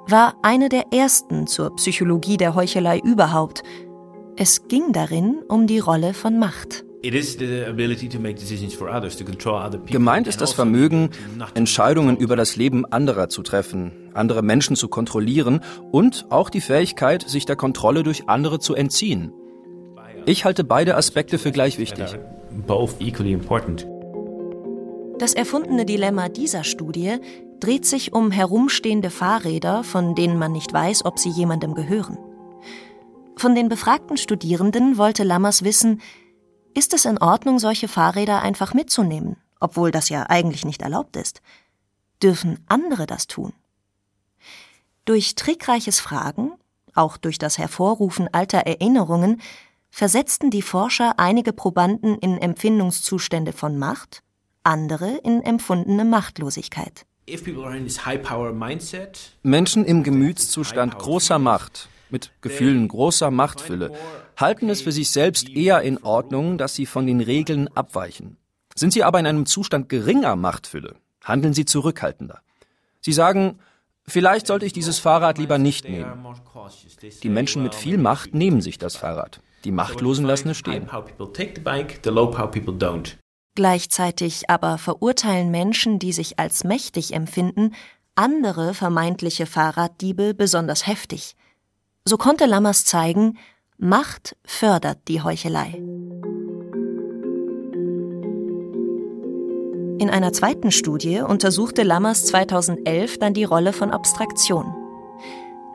war 0.05 0.35
eine 0.41 0.67
der 0.67 0.91
ersten 0.91 1.47
zur 1.47 1.73
Psychologie 1.77 2.35
der 2.35 2.55
Heuchelei 2.55 2.99
überhaupt. 2.99 3.63
Es 4.35 4.67
ging 4.67 4.91
darin 4.91 5.39
um 5.47 5.65
die 5.65 5.79
Rolle 5.79 6.13
von 6.13 6.37
Macht. 6.39 6.83
Gemeint 9.85 10.27
ist 10.27 10.41
das 10.41 10.51
Vermögen, 10.51 11.09
Entscheidungen 11.53 12.17
über 12.17 12.35
das 12.35 12.57
Leben 12.57 12.85
anderer 12.85 13.29
zu 13.29 13.43
treffen, 13.43 14.11
andere 14.13 14.41
Menschen 14.41 14.75
zu 14.75 14.89
kontrollieren 14.89 15.61
und 15.91 16.25
auch 16.29 16.49
die 16.49 16.59
Fähigkeit, 16.59 17.23
sich 17.29 17.45
der 17.45 17.55
Kontrolle 17.55 18.03
durch 18.03 18.27
andere 18.27 18.59
zu 18.59 18.75
entziehen. 18.75 19.31
Ich 20.29 20.45
halte 20.45 20.63
beide 20.63 20.95
Aspekte 20.95 21.39
für 21.39 21.51
gleich 21.51 21.79
wichtig. 21.79 22.19
Das 25.17 25.33
erfundene 25.33 25.85
Dilemma 25.87 26.29
dieser 26.29 26.63
Studie 26.63 27.17
dreht 27.59 27.87
sich 27.87 28.13
um 28.13 28.29
herumstehende 28.29 29.09
Fahrräder, 29.09 29.83
von 29.83 30.13
denen 30.13 30.37
man 30.37 30.51
nicht 30.51 30.71
weiß, 30.71 31.03
ob 31.03 31.17
sie 31.17 31.31
jemandem 31.31 31.73
gehören. 31.73 32.19
Von 33.37 33.55
den 33.55 33.69
befragten 33.69 34.17
Studierenden 34.17 34.99
wollte 34.99 35.23
Lammers 35.23 35.63
wissen, 35.63 35.99
ist 36.75 36.93
es 36.93 37.05
in 37.05 37.17
Ordnung, 37.17 37.57
solche 37.57 37.87
Fahrräder 37.87 38.43
einfach 38.43 38.75
mitzunehmen, 38.75 39.35
obwohl 39.59 39.89
das 39.89 40.09
ja 40.09 40.29
eigentlich 40.29 40.63
nicht 40.63 40.83
erlaubt 40.83 41.15
ist? 41.15 41.41
Dürfen 42.21 42.63
andere 42.67 43.07
das 43.07 43.25
tun? 43.25 43.51
Durch 45.05 45.33
trickreiches 45.33 45.99
Fragen, 45.99 46.51
auch 46.93 47.17
durch 47.17 47.39
das 47.39 47.57
Hervorrufen 47.57 48.31
alter 48.31 48.59
Erinnerungen, 48.59 49.41
versetzten 49.89 50.49
die 50.49 50.61
Forscher 50.61 51.15
einige 51.17 51.53
Probanden 51.53 52.17
in 52.19 52.37
Empfindungszustände 52.37 53.53
von 53.53 53.77
Macht, 53.77 54.23
andere 54.63 55.19
in 55.23 55.41
empfundene 55.41 56.05
Machtlosigkeit. 56.05 57.05
Menschen 59.43 59.85
im 59.85 60.03
Gemütszustand 60.03 60.97
großer 60.97 61.39
Macht, 61.39 61.89
mit 62.09 62.31
Gefühlen 62.41 62.87
großer 62.87 63.29
Machtfülle, 63.29 63.93
halten 64.35 64.69
es 64.69 64.81
für 64.81 64.91
sich 64.91 65.11
selbst 65.11 65.49
eher 65.49 65.81
in 65.81 66.01
Ordnung, 66.03 66.57
dass 66.57 66.75
sie 66.75 66.85
von 66.85 67.05
den 67.05 67.21
Regeln 67.21 67.67
abweichen. 67.75 68.37
Sind 68.75 68.93
sie 68.93 69.03
aber 69.03 69.19
in 69.19 69.27
einem 69.27 69.45
Zustand 69.45 69.89
geringer 69.89 70.35
Machtfülle, 70.35 70.95
handeln 71.23 71.53
sie 71.53 71.65
zurückhaltender. 71.65 72.41
Sie 73.01 73.13
sagen, 73.13 73.59
vielleicht 74.07 74.47
sollte 74.47 74.65
ich 74.65 74.73
dieses 74.73 74.99
Fahrrad 74.99 75.37
lieber 75.37 75.57
nicht 75.57 75.87
nehmen. 75.87 76.25
Die 77.21 77.29
Menschen 77.29 77.61
mit 77.61 77.75
viel 77.75 77.97
Macht 77.97 78.33
nehmen 78.33 78.61
sich 78.61 78.77
das 78.77 78.95
Fahrrad. 78.95 79.41
Die 79.63 79.71
Machtlosen 79.71 80.25
lassen 80.25 80.49
es 80.49 80.57
stehen. 80.57 80.87
Gleichzeitig 83.55 84.49
aber 84.49 84.77
verurteilen 84.77 85.51
Menschen, 85.51 85.99
die 85.99 86.13
sich 86.13 86.39
als 86.39 86.63
mächtig 86.63 87.13
empfinden, 87.13 87.73
andere 88.15 88.73
vermeintliche 88.73 89.45
Fahrraddiebe 89.45 90.33
besonders 90.33 90.87
heftig. 90.87 91.35
So 92.05 92.17
konnte 92.17 92.45
Lammers 92.45 92.85
zeigen, 92.85 93.37
Macht 93.77 94.35
fördert 94.45 94.99
die 95.07 95.21
Heuchelei. 95.21 95.81
In 99.99 100.09
einer 100.09 100.33
zweiten 100.33 100.71
Studie 100.71 101.19
untersuchte 101.19 101.83
Lammers 101.83 102.25
2011 102.25 103.19
dann 103.19 103.33
die 103.33 103.43
Rolle 103.43 103.73
von 103.73 103.91
Abstraktion. 103.91 104.73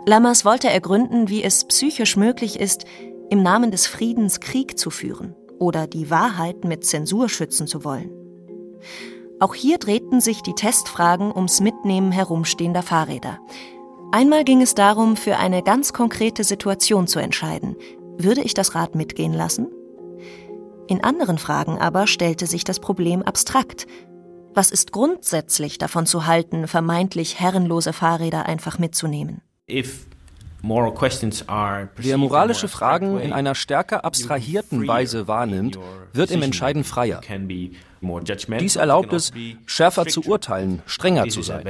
Lammers 0.06 0.44
wollte 0.44 0.68
ergründen, 0.68 1.28
wie 1.28 1.42
es 1.42 1.64
psychisch 1.64 2.16
möglich 2.16 2.60
ist, 2.60 2.84
im 3.30 3.42
Namen 3.42 3.70
des 3.70 3.86
Friedens 3.86 4.40
Krieg 4.40 4.78
zu 4.78 4.90
führen 4.90 5.34
oder 5.58 5.86
die 5.86 6.10
Wahrheit 6.10 6.64
mit 6.64 6.84
Zensur 6.84 7.28
schützen 7.28 7.66
zu 7.66 7.84
wollen. 7.84 8.10
Auch 9.40 9.54
hier 9.54 9.78
drehten 9.78 10.20
sich 10.20 10.42
die 10.42 10.54
Testfragen 10.54 11.32
ums 11.34 11.60
Mitnehmen 11.60 12.12
herumstehender 12.12 12.82
Fahrräder. 12.82 13.38
Einmal 14.12 14.44
ging 14.44 14.62
es 14.62 14.74
darum, 14.74 15.16
für 15.16 15.36
eine 15.38 15.62
ganz 15.62 15.92
konkrete 15.92 16.44
Situation 16.44 17.06
zu 17.06 17.18
entscheiden. 17.18 17.76
Würde 18.16 18.42
ich 18.42 18.54
das 18.54 18.74
Rad 18.74 18.94
mitgehen 18.94 19.32
lassen? 19.32 19.68
In 20.86 21.02
anderen 21.02 21.38
Fragen 21.38 21.78
aber 21.78 22.06
stellte 22.06 22.46
sich 22.46 22.62
das 22.62 22.78
Problem 22.78 23.22
abstrakt. 23.22 23.86
Was 24.54 24.70
ist 24.70 24.92
grundsätzlich 24.92 25.78
davon 25.78 26.06
zu 26.06 26.26
halten, 26.26 26.68
vermeintlich 26.68 27.40
herrenlose 27.40 27.92
Fahrräder 27.92 28.46
einfach 28.46 28.78
mitzunehmen? 28.78 29.40
If 29.68 30.06
Wer 30.66 32.16
moralische 32.16 32.68
Fragen 32.68 33.20
in 33.20 33.32
einer 33.32 33.54
stärker 33.54 34.04
abstrahierten 34.04 34.86
Weise 34.86 35.28
wahrnimmt, 35.28 35.78
wird 36.12 36.30
im 36.30 36.42
Entscheiden 36.42 36.84
freier. 36.84 37.20
Dies 38.60 38.76
erlaubt 38.76 39.12
es, 39.12 39.32
schärfer 39.66 40.06
zu 40.06 40.22
urteilen, 40.22 40.82
strenger 40.86 41.28
zu 41.28 41.42
sein. 41.42 41.66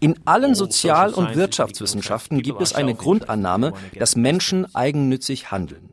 In 0.00 0.14
allen 0.24 0.54
Sozial- 0.54 1.14
und 1.14 1.34
Wirtschaftswissenschaften 1.34 2.42
gibt 2.42 2.62
es 2.62 2.72
eine 2.72 2.94
Grundannahme, 2.94 3.72
dass 3.98 4.16
Menschen 4.16 4.74
eigennützig 4.74 5.50
handeln. 5.50 5.92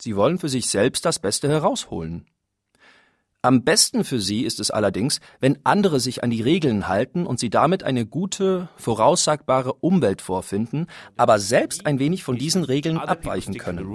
Sie 0.00 0.14
wollen 0.14 0.38
für 0.38 0.48
sich 0.48 0.68
selbst 0.68 1.04
das 1.04 1.18
Beste 1.18 1.48
herausholen. 1.48 2.26
Am 3.42 3.62
besten 3.62 4.02
für 4.02 4.20
sie 4.20 4.42
ist 4.42 4.58
es 4.58 4.72
allerdings, 4.72 5.20
wenn 5.38 5.58
andere 5.62 6.00
sich 6.00 6.24
an 6.24 6.30
die 6.30 6.42
Regeln 6.42 6.88
halten 6.88 7.24
und 7.24 7.38
sie 7.38 7.50
damit 7.50 7.84
eine 7.84 8.04
gute, 8.04 8.68
voraussagbare 8.76 9.74
Umwelt 9.74 10.22
vorfinden, 10.22 10.88
aber 11.16 11.38
selbst 11.38 11.86
ein 11.86 12.00
wenig 12.00 12.24
von 12.24 12.36
diesen 12.36 12.64
Regeln 12.64 12.98
abweichen 12.98 13.56
können. 13.56 13.86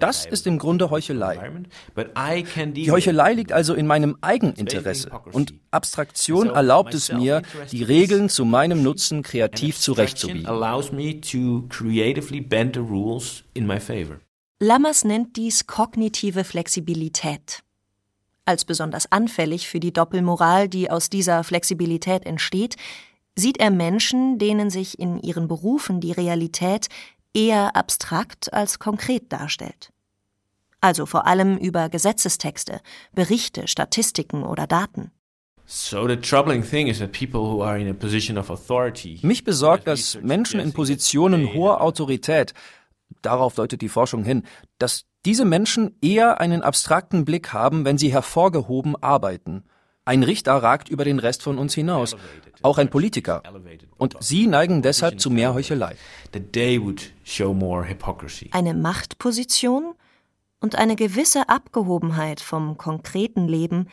Das 0.00 0.26
ist 0.26 0.48
im 0.48 0.58
Grunde 0.58 0.90
Heuchelei. 0.90 1.52
Die 2.74 2.90
Heuchelei 2.90 3.32
liegt 3.32 3.52
also 3.52 3.74
in 3.74 3.86
meinem 3.86 4.16
Eigeninteresse 4.20 5.10
und 5.30 5.54
Abstraktion 5.70 6.48
erlaubt 6.48 6.94
es 6.94 7.12
mir, 7.12 7.42
die 7.70 7.84
Regeln 7.84 8.28
zu 8.28 8.44
meinem 8.44 8.82
Nutzen 8.82 9.22
kreativ 9.22 9.78
zurechtzubiegen. 9.78 10.46
Lammers 14.60 15.04
nennt 15.04 15.36
dies 15.36 15.66
kognitive 15.68 16.44
Flexibilität. 16.44 17.62
Als 18.44 18.64
besonders 18.64 19.10
anfällig 19.10 19.68
für 19.68 19.78
die 19.78 19.92
Doppelmoral, 19.92 20.68
die 20.68 20.90
aus 20.90 21.08
dieser 21.10 21.44
Flexibilität 21.44 22.26
entsteht, 22.26 22.76
sieht 23.36 23.58
er 23.60 23.70
Menschen, 23.70 24.38
denen 24.38 24.68
sich 24.68 24.98
in 24.98 25.20
ihren 25.20 25.48
Berufen 25.48 26.00
die 26.00 26.12
Realität 26.12 26.88
eher 27.34 27.76
abstrakt 27.76 28.52
als 28.52 28.78
konkret 28.78 29.32
darstellt. 29.32 29.92
Also 30.80 31.06
vor 31.06 31.26
allem 31.26 31.56
über 31.56 31.88
Gesetzestexte, 31.88 32.80
Berichte, 33.12 33.68
Statistiken 33.68 34.42
oder 34.42 34.66
Daten. 34.66 35.12
Mich 39.22 39.44
besorgt, 39.44 39.86
dass 39.86 40.18
Menschen 40.20 40.58
in 40.58 40.72
Positionen 40.72 41.54
hoher 41.54 41.80
Autorität, 41.80 42.52
darauf 43.22 43.54
deutet 43.54 43.80
die 43.80 43.88
Forschung 43.88 44.24
hin, 44.24 44.42
dass 44.78 45.04
diese 45.24 45.44
Menschen 45.44 45.96
eher 46.00 46.40
einen 46.40 46.62
abstrakten 46.62 47.24
Blick 47.24 47.52
haben, 47.52 47.84
wenn 47.84 47.98
sie 47.98 48.12
hervorgehoben 48.12 48.96
arbeiten. 49.02 49.64
Ein 50.04 50.24
Richter 50.24 50.54
ragt 50.54 50.88
über 50.88 51.04
den 51.04 51.20
Rest 51.20 51.42
von 51.42 51.58
uns 51.58 51.74
hinaus, 51.74 52.16
auch 52.62 52.78
ein 52.78 52.90
Politiker. 52.90 53.42
Und 53.98 54.16
sie 54.20 54.48
neigen 54.48 54.82
deshalb 54.82 55.20
zu 55.20 55.30
mehr 55.30 55.54
Heuchelei. 55.54 55.94
Eine 58.50 58.74
Machtposition 58.74 59.94
und 60.60 60.76
eine 60.76 60.96
gewisse 60.96 61.48
Abgehobenheit 61.48 62.40
vom 62.40 62.76
konkreten 62.76 63.46
Leben 63.46 63.88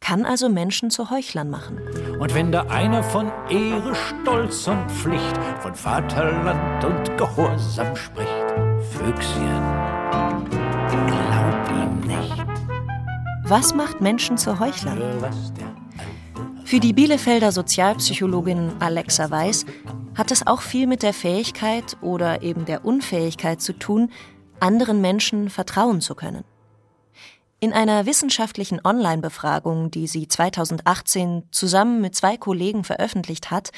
kann 0.00 0.24
also 0.24 0.48
Menschen 0.48 0.90
zu 0.90 1.10
Heuchlern 1.10 1.50
machen. 1.50 1.78
Und 2.18 2.34
wenn 2.34 2.52
da 2.52 2.62
einer 2.68 3.02
von 3.02 3.30
Ehre, 3.50 3.94
Stolz 3.94 4.66
und 4.66 4.90
Pflicht, 4.90 5.38
von 5.60 5.74
Vaterland 5.74 6.84
und 6.84 7.18
Gehorsam 7.18 7.94
spricht, 7.94 8.30
Füchschen. 8.92 10.69
Was 13.50 13.74
macht 13.74 14.00
Menschen 14.00 14.38
zu 14.38 14.60
Heuchlern? 14.60 15.02
Für 16.64 16.78
die 16.78 16.92
Bielefelder 16.92 17.50
Sozialpsychologin 17.50 18.70
Alexa 18.78 19.28
Weiß 19.28 19.66
hat 20.14 20.30
es 20.30 20.46
auch 20.46 20.60
viel 20.60 20.86
mit 20.86 21.02
der 21.02 21.12
Fähigkeit 21.12 21.96
oder 22.00 22.42
eben 22.42 22.64
der 22.64 22.84
Unfähigkeit 22.84 23.60
zu 23.60 23.72
tun, 23.72 24.12
anderen 24.60 25.00
Menschen 25.00 25.50
vertrauen 25.50 26.00
zu 26.00 26.14
können. 26.14 26.44
In 27.58 27.72
einer 27.72 28.06
wissenschaftlichen 28.06 28.80
Online-Befragung, 28.84 29.90
die 29.90 30.06
sie 30.06 30.28
2018 30.28 31.48
zusammen 31.50 32.00
mit 32.00 32.14
zwei 32.14 32.36
Kollegen 32.36 32.84
veröffentlicht 32.84 33.50
hat, 33.50 33.72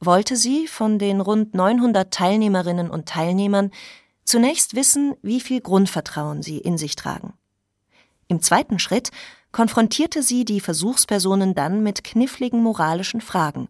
wollte 0.00 0.36
sie 0.36 0.66
von 0.66 0.98
den 0.98 1.22
rund 1.22 1.54
900 1.54 2.12
Teilnehmerinnen 2.12 2.90
und 2.90 3.08
Teilnehmern 3.08 3.70
Zunächst 4.26 4.74
wissen, 4.74 5.14
wie 5.22 5.40
viel 5.40 5.62
Grundvertrauen 5.62 6.42
sie 6.42 6.58
in 6.58 6.76
sich 6.76 6.96
tragen. 6.96 7.34
Im 8.28 8.40
zweiten 8.40 8.78
Schritt 8.78 9.10
konfrontierte 9.52 10.22
sie 10.22 10.44
die 10.44 10.60
Versuchspersonen 10.60 11.54
dann 11.54 11.82
mit 11.82 12.04
kniffligen 12.04 12.62
moralischen 12.62 13.20
Fragen, 13.20 13.68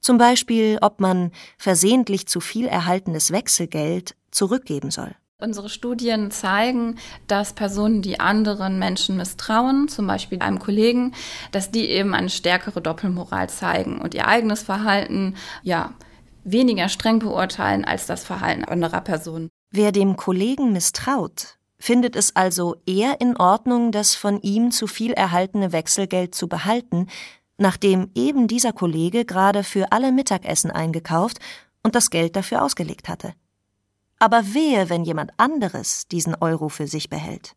zum 0.00 0.18
Beispiel, 0.18 0.78
ob 0.82 1.00
man 1.00 1.32
versehentlich 1.58 2.26
zu 2.26 2.40
viel 2.40 2.66
erhaltenes 2.66 3.32
Wechselgeld 3.32 4.14
zurückgeben 4.30 4.90
soll. 4.90 5.14
Unsere 5.38 5.68
Studien 5.68 6.30
zeigen, 6.30 6.96
dass 7.26 7.52
Personen, 7.52 8.00
die 8.00 8.20
anderen 8.20 8.78
Menschen 8.78 9.18
misstrauen, 9.18 9.86
zum 9.88 10.06
Beispiel 10.06 10.40
einem 10.40 10.58
Kollegen, 10.58 11.12
dass 11.52 11.70
die 11.70 11.90
eben 11.90 12.14
eine 12.14 12.30
stärkere 12.30 12.80
Doppelmoral 12.80 13.50
zeigen 13.50 14.00
und 14.00 14.14
ihr 14.14 14.28
eigenes 14.28 14.62
Verhalten, 14.62 15.34
ja, 15.62 15.92
weniger 16.44 16.88
streng 16.88 17.18
beurteilen 17.18 17.84
als 17.84 18.06
das 18.06 18.24
Verhalten 18.24 18.64
anderer 18.64 19.02
Personen. 19.02 19.50
Wer 19.70 19.92
dem 19.92 20.16
Kollegen 20.16 20.72
misstraut, 20.72 21.55
findet 21.78 22.16
es 22.16 22.34
also 22.34 22.76
eher 22.86 23.20
in 23.20 23.36
Ordnung, 23.36 23.92
das 23.92 24.14
von 24.14 24.40
ihm 24.40 24.70
zu 24.70 24.86
viel 24.86 25.12
erhaltene 25.12 25.72
Wechselgeld 25.72 26.34
zu 26.34 26.48
behalten, 26.48 27.06
nachdem 27.58 28.10
eben 28.14 28.48
dieser 28.48 28.72
Kollege 28.72 29.24
gerade 29.24 29.64
für 29.64 29.92
alle 29.92 30.12
Mittagessen 30.12 30.70
eingekauft 30.70 31.38
und 31.82 31.94
das 31.94 32.10
Geld 32.10 32.36
dafür 32.36 32.62
ausgelegt 32.62 33.08
hatte. 33.08 33.34
Aber 34.18 34.54
wehe, 34.54 34.88
wenn 34.88 35.04
jemand 35.04 35.32
anderes 35.36 36.08
diesen 36.08 36.34
Euro 36.34 36.68
für 36.68 36.86
sich 36.86 37.10
behält. 37.10 37.54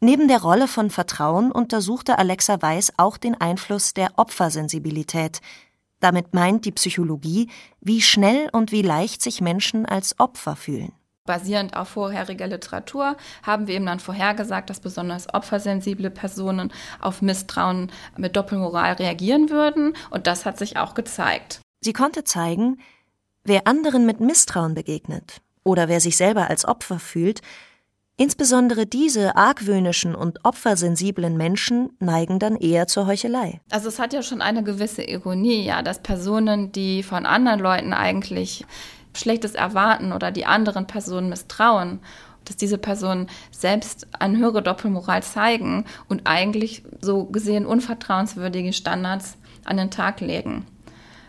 Neben 0.00 0.28
der 0.28 0.42
Rolle 0.42 0.68
von 0.68 0.90
Vertrauen 0.90 1.50
untersuchte 1.50 2.18
Alexa 2.18 2.60
Weiß 2.60 2.92
auch 2.98 3.16
den 3.16 3.40
Einfluss 3.40 3.94
der 3.94 4.10
Opfersensibilität, 4.16 5.40
damit 6.00 6.34
meint 6.34 6.66
die 6.66 6.72
Psychologie, 6.72 7.48
wie 7.80 8.02
schnell 8.02 8.50
und 8.52 8.72
wie 8.72 8.82
leicht 8.82 9.22
sich 9.22 9.40
Menschen 9.40 9.86
als 9.86 10.20
Opfer 10.20 10.56
fühlen. 10.56 10.92
Basierend 11.26 11.74
auf 11.74 11.88
vorheriger 11.88 12.46
Literatur 12.46 13.16
haben 13.42 13.66
wir 13.66 13.74
eben 13.76 13.86
dann 13.86 13.98
vorhergesagt, 13.98 14.68
dass 14.68 14.80
besonders 14.80 15.32
opfersensible 15.32 16.10
Personen 16.10 16.70
auf 17.00 17.22
Misstrauen 17.22 17.90
mit 18.18 18.36
Doppelmoral 18.36 18.92
reagieren 18.92 19.48
würden. 19.48 19.96
Und 20.10 20.26
das 20.26 20.44
hat 20.44 20.58
sich 20.58 20.76
auch 20.76 20.92
gezeigt. 20.92 21.60
Sie 21.80 21.94
konnte 21.94 22.24
zeigen, 22.24 22.78
wer 23.42 23.66
anderen 23.66 24.04
mit 24.04 24.20
Misstrauen 24.20 24.74
begegnet, 24.74 25.40
oder 25.62 25.88
wer 25.88 26.00
sich 26.00 26.18
selber 26.18 26.50
als 26.50 26.66
Opfer 26.66 26.98
fühlt, 26.98 27.40
Insbesondere 28.16 28.86
diese 28.86 29.34
argwöhnischen 29.34 30.14
und 30.14 30.44
opfersensiblen 30.44 31.36
Menschen 31.36 31.96
neigen 31.98 32.38
dann 32.38 32.54
eher 32.54 32.86
zur 32.86 33.08
Heuchelei. 33.08 33.60
Also 33.72 33.88
es 33.88 33.98
hat 33.98 34.12
ja 34.12 34.22
schon 34.22 34.40
eine 34.40 34.62
gewisse 34.62 35.02
Ironie, 35.02 35.64
ja, 35.64 35.82
dass 35.82 36.00
Personen, 36.00 36.70
die 36.70 37.02
von 37.02 37.26
anderen 37.26 37.58
Leuten 37.58 37.92
eigentlich 37.92 38.66
Schlechtes 39.14 39.54
erwarten 39.54 40.12
oder 40.12 40.30
die 40.30 40.46
anderen 40.46 40.86
Personen 40.86 41.28
misstrauen, 41.28 42.00
dass 42.44 42.56
diese 42.56 42.78
Personen 42.78 43.28
selbst 43.50 44.06
eine 44.18 44.38
höhere 44.38 44.62
Doppelmoral 44.62 45.22
zeigen 45.22 45.84
und 46.08 46.22
eigentlich 46.26 46.82
so 47.00 47.24
gesehen 47.24 47.66
unvertrauenswürdige 47.66 48.72
Standards 48.72 49.36
an 49.64 49.76
den 49.76 49.90
Tag 49.90 50.20
legen. 50.20 50.66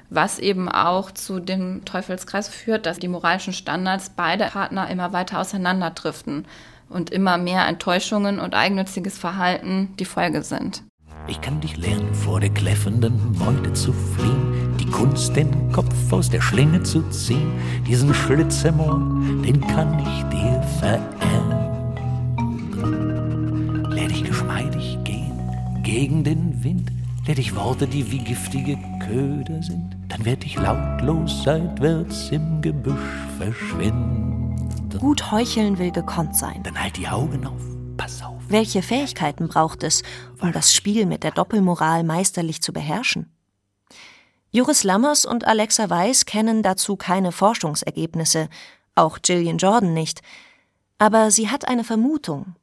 Was 0.10 0.40
eben 0.40 0.70
auch 0.70 1.12
zu 1.12 1.40
dem 1.40 1.84
Teufelskreis 1.86 2.48
führt, 2.48 2.86
dass 2.86 3.00
die 3.00 3.08
moralischen 3.08 3.54
Standards 3.54 4.10
beider 4.10 4.48
Partner 4.48 4.90
immer 4.90 5.14
weiter 5.14 5.40
auseinanderdriften 5.40 6.46
und 6.90 7.10
immer 7.10 7.38
mehr 7.38 7.68
Enttäuschungen 7.68 8.40
und 8.40 8.54
eigennütziges 8.54 9.18
Verhalten 9.18 9.94
die 9.98 10.06
Folge 10.06 10.44
sind. 10.44 10.84
Ich 11.28 11.42
kann 11.42 11.60
dich 11.60 11.76
lernen, 11.78 12.14
vor 12.14 12.40
der 12.40 12.52
kläffenden 12.52 13.34
Beute 13.34 13.74
zu 13.74 13.94
fliehen, 13.94 14.75
die 14.86 14.92
Kunst, 14.92 15.36
den 15.36 15.72
Kopf 15.72 15.94
aus 16.12 16.30
der 16.30 16.42
Schlinge 16.42 16.84
zu 16.84 17.02
ziehen. 17.10 17.52
Diesen 17.88 18.14
Schlitz 18.14 18.64
im 18.64 18.80
Ohr, 18.80 19.00
den 19.44 19.62
kann 19.62 20.00
ich 20.00 20.24
dir 20.26 20.62
verändern. 20.80 21.96
Lehr 23.92 24.08
dich 24.08 24.24
geschmeidig 24.24 25.00
gehen, 25.04 25.40
gegen 25.84 26.24
den 26.24 26.64
Wind, 26.64 26.92
lehr 27.26 27.36
dich 27.36 27.56
Worte, 27.56 27.88
die 27.88 28.12
wie 28.12 28.20
giftige 28.20 28.78
Köder 29.00 29.64
sind. 29.64 29.96
Dann 30.10 30.26
werd 30.26 30.46
ich 30.46 30.56
lautlos 30.56 31.44
seitwärts 31.44 32.30
im 32.32 32.62
Gebüsch 32.62 32.94
verschwinden. 33.38 34.70
Gut 35.00 35.32
heucheln 35.32 35.78
will 35.78 35.92
gekonnt 35.92 36.36
sein. 36.36 36.62
Dann 36.64 36.82
halt 36.82 36.98
die 36.98 37.08
Augen 37.08 37.46
auf. 37.46 37.62
Pass 37.98 38.24
auf. 38.24 38.42
Welche 38.48 38.82
Fähigkeiten 38.82 39.48
braucht 39.48 39.84
es, 39.84 40.04
um 40.40 40.52
das 40.52 40.74
Spiel 40.74 41.06
mit 41.06 41.24
der 41.24 41.32
Doppelmoral 41.32 42.04
meisterlich 42.04 42.62
zu 42.62 42.72
beherrschen? 42.72 43.35
Joris 44.56 44.86
Lammers 44.86 45.26
und 45.26 45.46
Alexa 45.46 45.90
Weiß 45.90 46.26
kennen 46.26 46.64
dazu 46.64 46.96
keine 46.96 47.34
Forschungsergebnisse, 47.34 48.48
auch 48.96 49.18
Gillian 49.22 49.58
Jordan 49.58 49.94
nicht. 49.94 50.22
Aber 50.98 51.30
sie 51.30 51.50
hat 51.50 51.68
eine 51.68 51.84
Vermutung, 51.84 52.56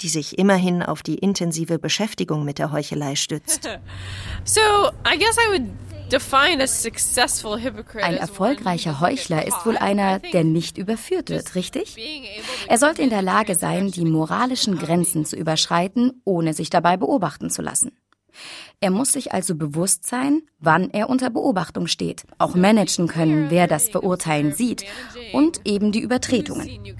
die 0.00 0.08
sich 0.08 0.38
immerhin 0.38 0.82
auf 0.82 1.02
die 1.02 1.16
intensive 1.16 1.78
Beschäftigung 1.78 2.46
mit 2.46 2.58
der 2.58 2.72
Heuchelei 2.72 3.14
stützt. 3.14 3.64
so, 4.46 4.62
I 5.06 5.18
guess 5.18 5.36
I 5.36 5.52
would 5.52 5.68
ein 8.02 8.16
erfolgreicher 8.16 9.00
Heuchler 9.00 9.46
ist 9.46 9.66
wohl 9.66 9.76
einer, 9.76 10.20
der 10.20 10.44
nicht 10.44 10.78
überführt 10.78 11.30
wird, 11.30 11.54
richtig? 11.56 11.96
Er 12.68 12.78
sollte 12.78 13.02
in 13.02 13.10
der 13.10 13.22
Lage 13.22 13.54
sein, 13.54 13.90
die 13.90 14.04
moralischen 14.04 14.78
Grenzen 14.78 15.24
zu 15.24 15.34
überschreiten, 15.34 16.22
ohne 16.24 16.54
sich 16.54 16.70
dabei 16.70 16.96
beobachten 16.96 17.50
zu 17.50 17.62
lassen. 17.62 17.90
Er 18.80 18.90
muss 18.90 19.12
sich 19.12 19.32
also 19.32 19.54
bewusst 19.54 20.06
sein, 20.06 20.42
wann 20.58 20.90
er 20.90 21.08
unter 21.08 21.30
Beobachtung 21.30 21.86
steht, 21.86 22.24
auch 22.38 22.54
managen 22.54 23.08
können, 23.08 23.50
wer 23.50 23.66
das 23.66 23.88
Verurteilen 23.88 24.52
sieht 24.52 24.84
und 25.32 25.60
eben 25.64 25.92
die 25.92 26.00
Übertretungen. 26.00 26.96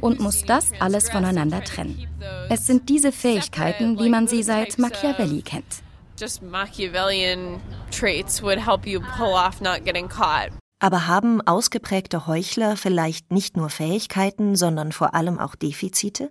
Und 0.00 0.20
muss 0.20 0.44
das 0.44 0.70
alles 0.80 1.10
voneinander 1.10 1.64
trennen. 1.64 2.06
Es 2.50 2.66
sind 2.66 2.88
diese 2.88 3.12
Fähigkeiten, 3.12 3.98
wie 3.98 4.08
man 4.08 4.28
sie 4.28 4.42
seit 4.42 4.78
Machiavelli 4.78 5.42
kennt 5.42 5.82
just 6.16 6.42
Machiavellian 6.42 7.60
traits 7.90 8.42
would 8.42 8.58
help 8.58 8.86
you 8.86 9.00
pull 9.00 9.34
off 9.34 9.60
not 9.60 9.84
getting 9.84 10.08
caught. 10.08 10.50
Aber 10.80 11.06
haben 11.06 11.40
ausgeprägte 11.40 12.26
Heuchler 12.26 12.76
vielleicht 12.76 13.32
nicht 13.32 13.56
nur 13.56 13.70
Fähigkeiten, 13.70 14.54
sondern 14.54 14.92
vor 14.92 15.14
allem 15.14 15.38
auch 15.38 15.54
Defizite? 15.54 16.30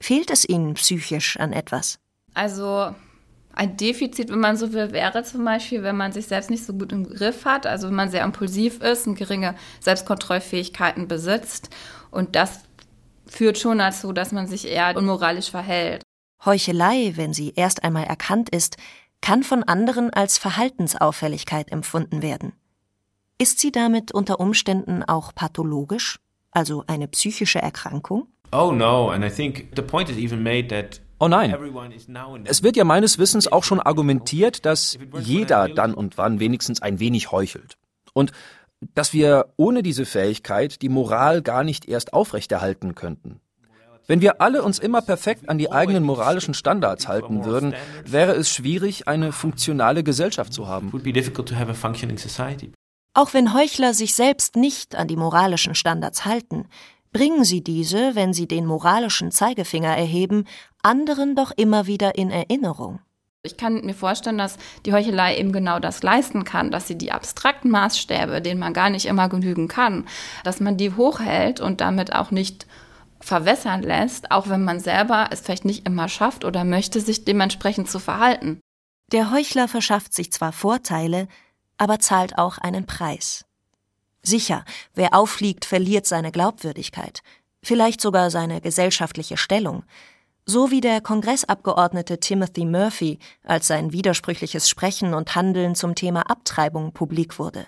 Fehlt 0.00 0.30
es 0.30 0.48
ihnen 0.48 0.74
psychisch 0.74 1.38
an 1.38 1.52
etwas? 1.52 1.98
Also 2.32 2.94
ein 3.54 3.76
Defizit, 3.76 4.30
wenn 4.30 4.40
man 4.40 4.56
so 4.56 4.72
will, 4.72 4.92
wäre 4.92 5.22
zum 5.22 5.44
Beispiel, 5.44 5.82
wenn 5.82 5.96
man 5.96 6.12
sich 6.12 6.26
selbst 6.26 6.50
nicht 6.50 6.64
so 6.64 6.72
gut 6.72 6.92
im 6.92 7.08
Griff 7.08 7.44
hat, 7.44 7.66
also 7.66 7.88
wenn 7.88 7.94
man 7.94 8.10
sehr 8.10 8.24
impulsiv 8.24 8.80
ist 8.80 9.06
und 9.06 9.14
geringe 9.14 9.54
Selbstkontrollfähigkeiten 9.80 11.06
besitzt. 11.06 11.70
Und 12.10 12.34
das 12.34 12.64
führt 13.26 13.58
schon 13.58 13.78
dazu, 13.78 14.12
dass 14.12 14.32
man 14.32 14.46
sich 14.46 14.66
eher 14.66 14.96
unmoralisch 14.96 15.50
verhält. 15.50 16.02
Heuchelei, 16.44 17.12
wenn 17.14 17.32
sie 17.32 17.52
erst 17.54 17.84
einmal 17.84 18.04
erkannt 18.04 18.50
ist, 18.50 18.76
kann 19.20 19.42
von 19.42 19.62
anderen 19.62 20.10
als 20.10 20.36
Verhaltensauffälligkeit 20.36 21.72
empfunden 21.72 22.22
werden. 22.22 22.52
Ist 23.38 23.60
sie 23.60 23.72
damit 23.72 24.12
unter 24.12 24.40
Umständen 24.40 25.02
auch 25.02 25.34
pathologisch, 25.34 26.18
also 26.50 26.84
eine 26.86 27.08
psychische 27.08 27.60
Erkrankung? 27.60 28.26
Oh 28.52 28.70
no, 28.70 29.10
and 29.10 29.24
I 29.24 29.30
think 29.30 29.68
the 29.74 29.82
point 29.82 30.10
is 30.10 30.16
even 30.16 30.42
made 30.42 30.68
that 30.68 31.00
Oh 31.24 31.28
nein. 31.28 31.56
Es 32.44 32.62
wird 32.62 32.76
ja 32.76 32.84
meines 32.84 33.18
Wissens 33.18 33.50
auch 33.50 33.64
schon 33.64 33.80
argumentiert, 33.80 34.66
dass 34.66 34.98
jeder 35.18 35.70
dann 35.70 35.94
und 35.94 36.18
wann 36.18 36.38
wenigstens 36.38 36.82
ein 36.82 37.00
wenig 37.00 37.32
heuchelt. 37.32 37.78
Und 38.12 38.32
dass 38.94 39.14
wir 39.14 39.46
ohne 39.56 39.82
diese 39.82 40.04
Fähigkeit 40.04 40.82
die 40.82 40.90
Moral 40.90 41.40
gar 41.40 41.64
nicht 41.64 41.88
erst 41.88 42.12
aufrechterhalten 42.12 42.94
könnten. 42.94 43.40
Wenn 44.06 44.20
wir 44.20 44.42
alle 44.42 44.62
uns 44.62 44.78
immer 44.78 45.00
perfekt 45.00 45.48
an 45.48 45.56
die 45.56 45.72
eigenen 45.72 46.02
moralischen 46.02 46.52
Standards 46.52 47.08
halten 47.08 47.46
würden, 47.46 47.74
wäre 48.04 48.32
es 48.32 48.50
schwierig, 48.50 49.08
eine 49.08 49.32
funktionale 49.32 50.04
Gesellschaft 50.04 50.52
zu 50.52 50.68
haben. 50.68 50.92
Auch 53.14 53.32
wenn 53.32 53.54
Heuchler 53.54 53.94
sich 53.94 54.14
selbst 54.14 54.56
nicht 54.56 54.94
an 54.94 55.08
die 55.08 55.16
moralischen 55.16 55.74
Standards 55.74 56.26
halten, 56.26 56.66
bringen 57.14 57.44
sie 57.44 57.64
diese, 57.64 58.14
wenn 58.14 58.34
sie 58.34 58.46
den 58.46 58.66
moralischen 58.66 59.30
Zeigefinger 59.30 59.96
erheben, 59.96 60.46
anderen 60.82 61.34
doch 61.34 61.52
immer 61.56 61.86
wieder 61.86 62.16
in 62.16 62.30
Erinnerung. 62.30 63.00
Ich 63.42 63.56
kann 63.56 63.84
mir 63.84 63.94
vorstellen, 63.94 64.38
dass 64.38 64.58
die 64.84 64.92
Heuchelei 64.92 65.38
eben 65.38 65.52
genau 65.52 65.78
das 65.78 66.02
leisten 66.02 66.44
kann, 66.44 66.70
dass 66.70 66.88
sie 66.88 66.98
die 66.98 67.12
abstrakten 67.12 67.70
Maßstäbe, 67.70 68.42
denen 68.42 68.58
man 68.58 68.72
gar 68.72 68.90
nicht 68.90 69.06
immer 69.06 69.28
genügen 69.28 69.68
kann, 69.68 70.06
dass 70.42 70.60
man 70.60 70.76
die 70.76 70.94
hochhält 70.94 71.60
und 71.60 71.80
damit 71.80 72.14
auch 72.14 72.30
nicht 72.30 72.66
verwässern 73.20 73.82
lässt, 73.82 74.30
auch 74.30 74.48
wenn 74.48 74.64
man 74.64 74.80
selber 74.80 75.28
es 75.30 75.40
vielleicht 75.40 75.64
nicht 75.64 75.86
immer 75.86 76.08
schafft 76.08 76.44
oder 76.44 76.64
möchte, 76.64 77.00
sich 77.00 77.24
dementsprechend 77.24 77.88
zu 77.88 77.98
verhalten. 77.98 78.60
Der 79.12 79.30
Heuchler 79.30 79.68
verschafft 79.68 80.14
sich 80.14 80.32
zwar 80.32 80.52
Vorteile, 80.52 81.28
aber 81.78 82.00
zahlt 82.00 82.38
auch 82.38 82.58
einen 82.58 82.86
Preis. 82.86 83.44
Sicher, 84.24 84.64
wer 84.94 85.14
auffliegt, 85.14 85.66
verliert 85.66 86.06
seine 86.06 86.32
Glaubwürdigkeit, 86.32 87.22
vielleicht 87.62 88.00
sogar 88.00 88.30
seine 88.30 88.62
gesellschaftliche 88.62 89.36
Stellung, 89.36 89.84
so 90.46 90.70
wie 90.70 90.80
der 90.80 91.00
Kongressabgeordnete 91.02 92.20
Timothy 92.20 92.64
Murphy, 92.64 93.18
als 93.44 93.66
sein 93.66 93.92
widersprüchliches 93.92 94.68
Sprechen 94.68 95.12
und 95.14 95.34
Handeln 95.34 95.74
zum 95.74 95.94
Thema 95.94 96.30
Abtreibung 96.30 96.92
publik 96.92 97.38
wurde. 97.38 97.66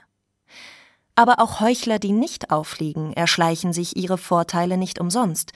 Aber 1.15 1.41
auch 1.41 1.61
Heuchler, 1.61 1.99
die 1.99 2.13
nicht 2.13 2.51
auffliegen, 2.51 3.13
erschleichen 3.13 3.73
sich 3.73 3.97
ihre 3.97 4.19
Vorteile 4.19 4.79
nicht 4.79 4.99
umsonst. 4.99 5.53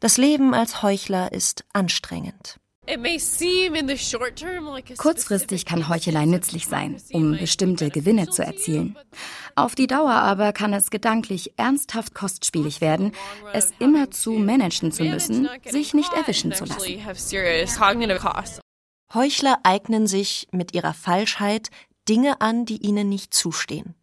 Das 0.00 0.16
Leben 0.16 0.54
als 0.54 0.82
Heuchler 0.82 1.32
ist 1.32 1.64
anstrengend. 1.72 2.58
Kurzfristig 4.98 5.66
kann 5.66 5.88
Heuchelei 5.88 6.26
nützlich 6.26 6.66
sein, 6.66 7.00
um 7.12 7.38
bestimmte 7.38 7.90
Gewinne 7.90 8.28
zu 8.28 8.42
erzielen. 8.44 8.98
Auf 9.54 9.76
die 9.76 9.86
Dauer 9.86 10.14
aber 10.14 10.52
kann 10.52 10.72
es 10.72 10.90
gedanklich 10.90 11.52
ernsthaft 11.56 12.12
kostspielig 12.12 12.80
werden, 12.80 13.12
es 13.52 13.72
immer 13.78 14.10
zu 14.10 14.32
managen 14.32 14.90
zu 14.90 15.04
müssen, 15.04 15.48
sich 15.64 15.94
nicht 15.94 16.12
erwischen 16.12 16.52
zu 16.52 16.64
lassen. 16.64 17.00
Heuchler 19.14 19.58
eignen 19.62 20.08
sich 20.08 20.48
mit 20.50 20.74
ihrer 20.74 20.94
Falschheit 20.94 21.70
Dinge 22.08 22.40
an, 22.40 22.64
die 22.64 22.78
ihnen 22.78 23.08
nicht 23.08 23.32
zustehen. 23.32 23.94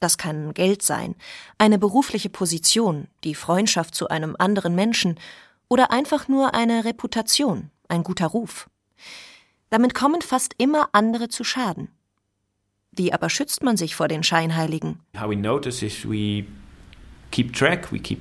Das 0.00 0.18
kann 0.18 0.52
Geld 0.52 0.82
sein, 0.82 1.14
eine 1.56 1.78
berufliche 1.78 2.28
Position, 2.28 3.08
die 3.24 3.34
Freundschaft 3.34 3.94
zu 3.94 4.08
einem 4.08 4.36
anderen 4.38 4.74
Menschen 4.74 5.18
oder 5.68 5.92
einfach 5.92 6.28
nur 6.28 6.52
eine 6.54 6.84
Reputation, 6.84 7.70
ein 7.92 8.02
guter 8.02 8.26
Ruf. 8.26 8.68
Damit 9.70 9.94
kommen 9.94 10.20
fast 10.22 10.54
immer 10.58 10.88
andere 10.92 11.28
zu 11.28 11.44
Schaden. 11.44 11.88
Wie 12.90 13.12
aber 13.12 13.30
schützt 13.30 13.62
man 13.62 13.76
sich 13.76 13.94
vor 13.94 14.08
den 14.08 14.22
Scheinheiligen? 14.22 15.00
How 15.18 15.30
we 15.30 15.36
notice 15.36 15.82
is 15.82 16.04
we 16.04 16.44
keep 17.30 17.52
track, 17.54 17.92
we 17.92 17.98
keep 17.98 18.20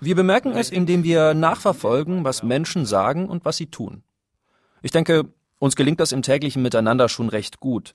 wir 0.00 0.14
bemerken 0.16 0.52
es, 0.52 0.70
indem 0.70 1.04
wir 1.04 1.34
nachverfolgen, 1.34 2.24
was 2.24 2.42
Menschen 2.42 2.86
sagen 2.86 3.28
und 3.28 3.44
was 3.44 3.56
sie 3.56 3.66
tun. 3.66 4.02
Ich 4.82 4.90
denke, 4.90 5.32
uns 5.58 5.76
gelingt 5.76 6.00
das 6.00 6.12
im 6.12 6.22
täglichen 6.22 6.62
Miteinander 6.62 7.08
schon 7.08 7.28
recht 7.28 7.60
gut. 7.60 7.94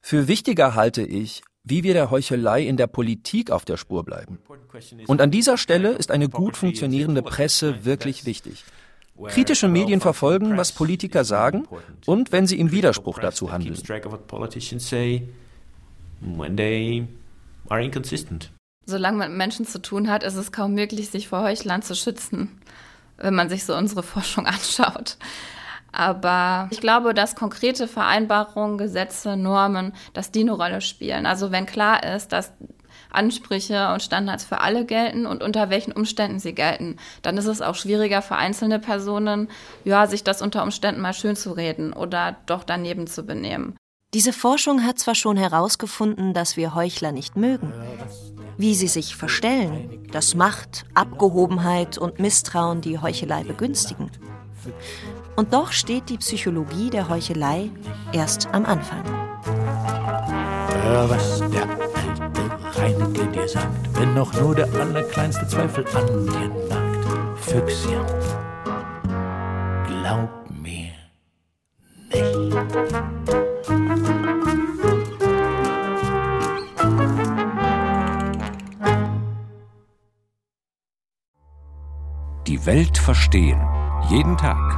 Für 0.00 0.28
wichtiger 0.28 0.74
halte 0.74 1.02
ich, 1.02 1.42
wie 1.68 1.82
wir 1.82 1.94
der 1.94 2.10
Heuchelei 2.10 2.62
in 2.62 2.76
der 2.76 2.86
Politik 2.86 3.50
auf 3.50 3.64
der 3.64 3.76
Spur 3.76 4.04
bleiben. 4.04 4.38
Und 5.06 5.20
an 5.20 5.30
dieser 5.30 5.58
Stelle 5.58 5.90
ist 5.92 6.10
eine 6.10 6.28
gut 6.28 6.56
funktionierende 6.56 7.22
Presse 7.22 7.84
wirklich 7.84 8.24
wichtig. 8.24 8.64
Kritische 9.26 9.68
Medien 9.68 10.00
verfolgen, 10.00 10.56
was 10.56 10.72
Politiker 10.72 11.24
sagen 11.24 11.66
und 12.06 12.30
wenn 12.30 12.46
sie 12.46 12.58
im 12.58 12.70
Widerspruch 12.70 13.18
dazu 13.18 13.50
handeln. 13.50 13.76
Solange 18.86 19.18
man 19.18 19.28
mit 19.28 19.38
Menschen 19.38 19.66
zu 19.66 19.82
tun 19.82 20.08
hat, 20.08 20.22
ist 20.22 20.36
es 20.36 20.52
kaum 20.52 20.74
möglich, 20.74 21.10
sich 21.10 21.28
vor 21.28 21.42
Heuchlern 21.42 21.82
zu 21.82 21.94
schützen, 21.94 22.58
wenn 23.18 23.34
man 23.34 23.48
sich 23.48 23.64
so 23.64 23.76
unsere 23.76 24.02
Forschung 24.02 24.46
anschaut. 24.46 25.18
Aber 25.98 26.68
ich 26.70 26.80
glaube, 26.80 27.12
dass 27.12 27.34
konkrete 27.34 27.88
Vereinbarungen, 27.88 28.78
Gesetze, 28.78 29.36
Normen, 29.36 29.92
dass 30.12 30.30
die 30.30 30.42
eine 30.42 30.52
Rolle 30.52 30.80
spielen. 30.80 31.26
Also 31.26 31.50
wenn 31.50 31.66
klar 31.66 32.04
ist, 32.04 32.30
dass 32.30 32.52
Ansprüche 33.10 33.92
und 33.92 34.00
Standards 34.00 34.44
für 34.44 34.60
alle 34.60 34.84
gelten 34.84 35.26
und 35.26 35.42
unter 35.42 35.70
welchen 35.70 35.90
Umständen 35.90 36.38
sie 36.38 36.54
gelten, 36.54 36.98
dann 37.22 37.36
ist 37.36 37.46
es 37.46 37.60
auch 37.60 37.74
schwieriger 37.74 38.22
für 38.22 38.36
einzelne 38.36 38.78
Personen, 38.78 39.48
ja, 39.84 40.06
sich 40.06 40.22
das 40.22 40.40
unter 40.40 40.62
Umständen 40.62 41.00
mal 41.00 41.14
schön 41.14 41.34
zu 41.34 41.50
reden 41.50 41.92
oder 41.92 42.36
doch 42.46 42.62
daneben 42.62 43.08
zu 43.08 43.24
benehmen. 43.24 43.76
Diese 44.14 44.32
Forschung 44.32 44.84
hat 44.84 45.00
zwar 45.00 45.16
schon 45.16 45.36
herausgefunden, 45.36 46.32
dass 46.32 46.56
wir 46.56 46.76
Heuchler 46.76 47.10
nicht 47.10 47.36
mögen. 47.36 47.72
Wie 48.56 48.76
sie 48.76 48.88
sich 48.88 49.16
verstellen, 49.16 50.06
dass 50.12 50.36
Macht, 50.36 50.84
Abgehobenheit 50.94 51.98
und 51.98 52.20
Misstrauen 52.20 52.82
die 52.82 53.00
Heuchelei 53.00 53.42
begünstigen. 53.42 54.12
Und 55.38 55.54
doch 55.54 55.70
steht 55.70 56.08
die 56.08 56.18
Psychologie 56.18 56.90
der 56.90 57.08
Heuchelei 57.08 57.70
erst 58.12 58.48
am 58.52 58.64
Anfang. 58.66 59.04
Hör, 60.82 61.08
was 61.08 61.38
der 61.52 61.62
alte 61.62 62.80
Reineke 62.80 63.24
dir 63.28 63.48
sagt, 63.48 64.00
wenn 64.00 64.14
noch 64.14 64.32
nur 64.40 64.56
der 64.56 64.66
allerkleinste 64.74 65.46
Zweifel 65.46 65.84
an 65.94 66.26
dir 66.26 66.48
nagt. 66.68 67.40
Füchschen, 67.40 68.04
glaub 69.86 70.28
mir 70.60 70.90
nicht. 72.10 72.36
Die 82.48 82.66
Welt 82.66 82.98
verstehen. 82.98 83.60
Jeden 84.10 84.36
Tag 84.36 84.77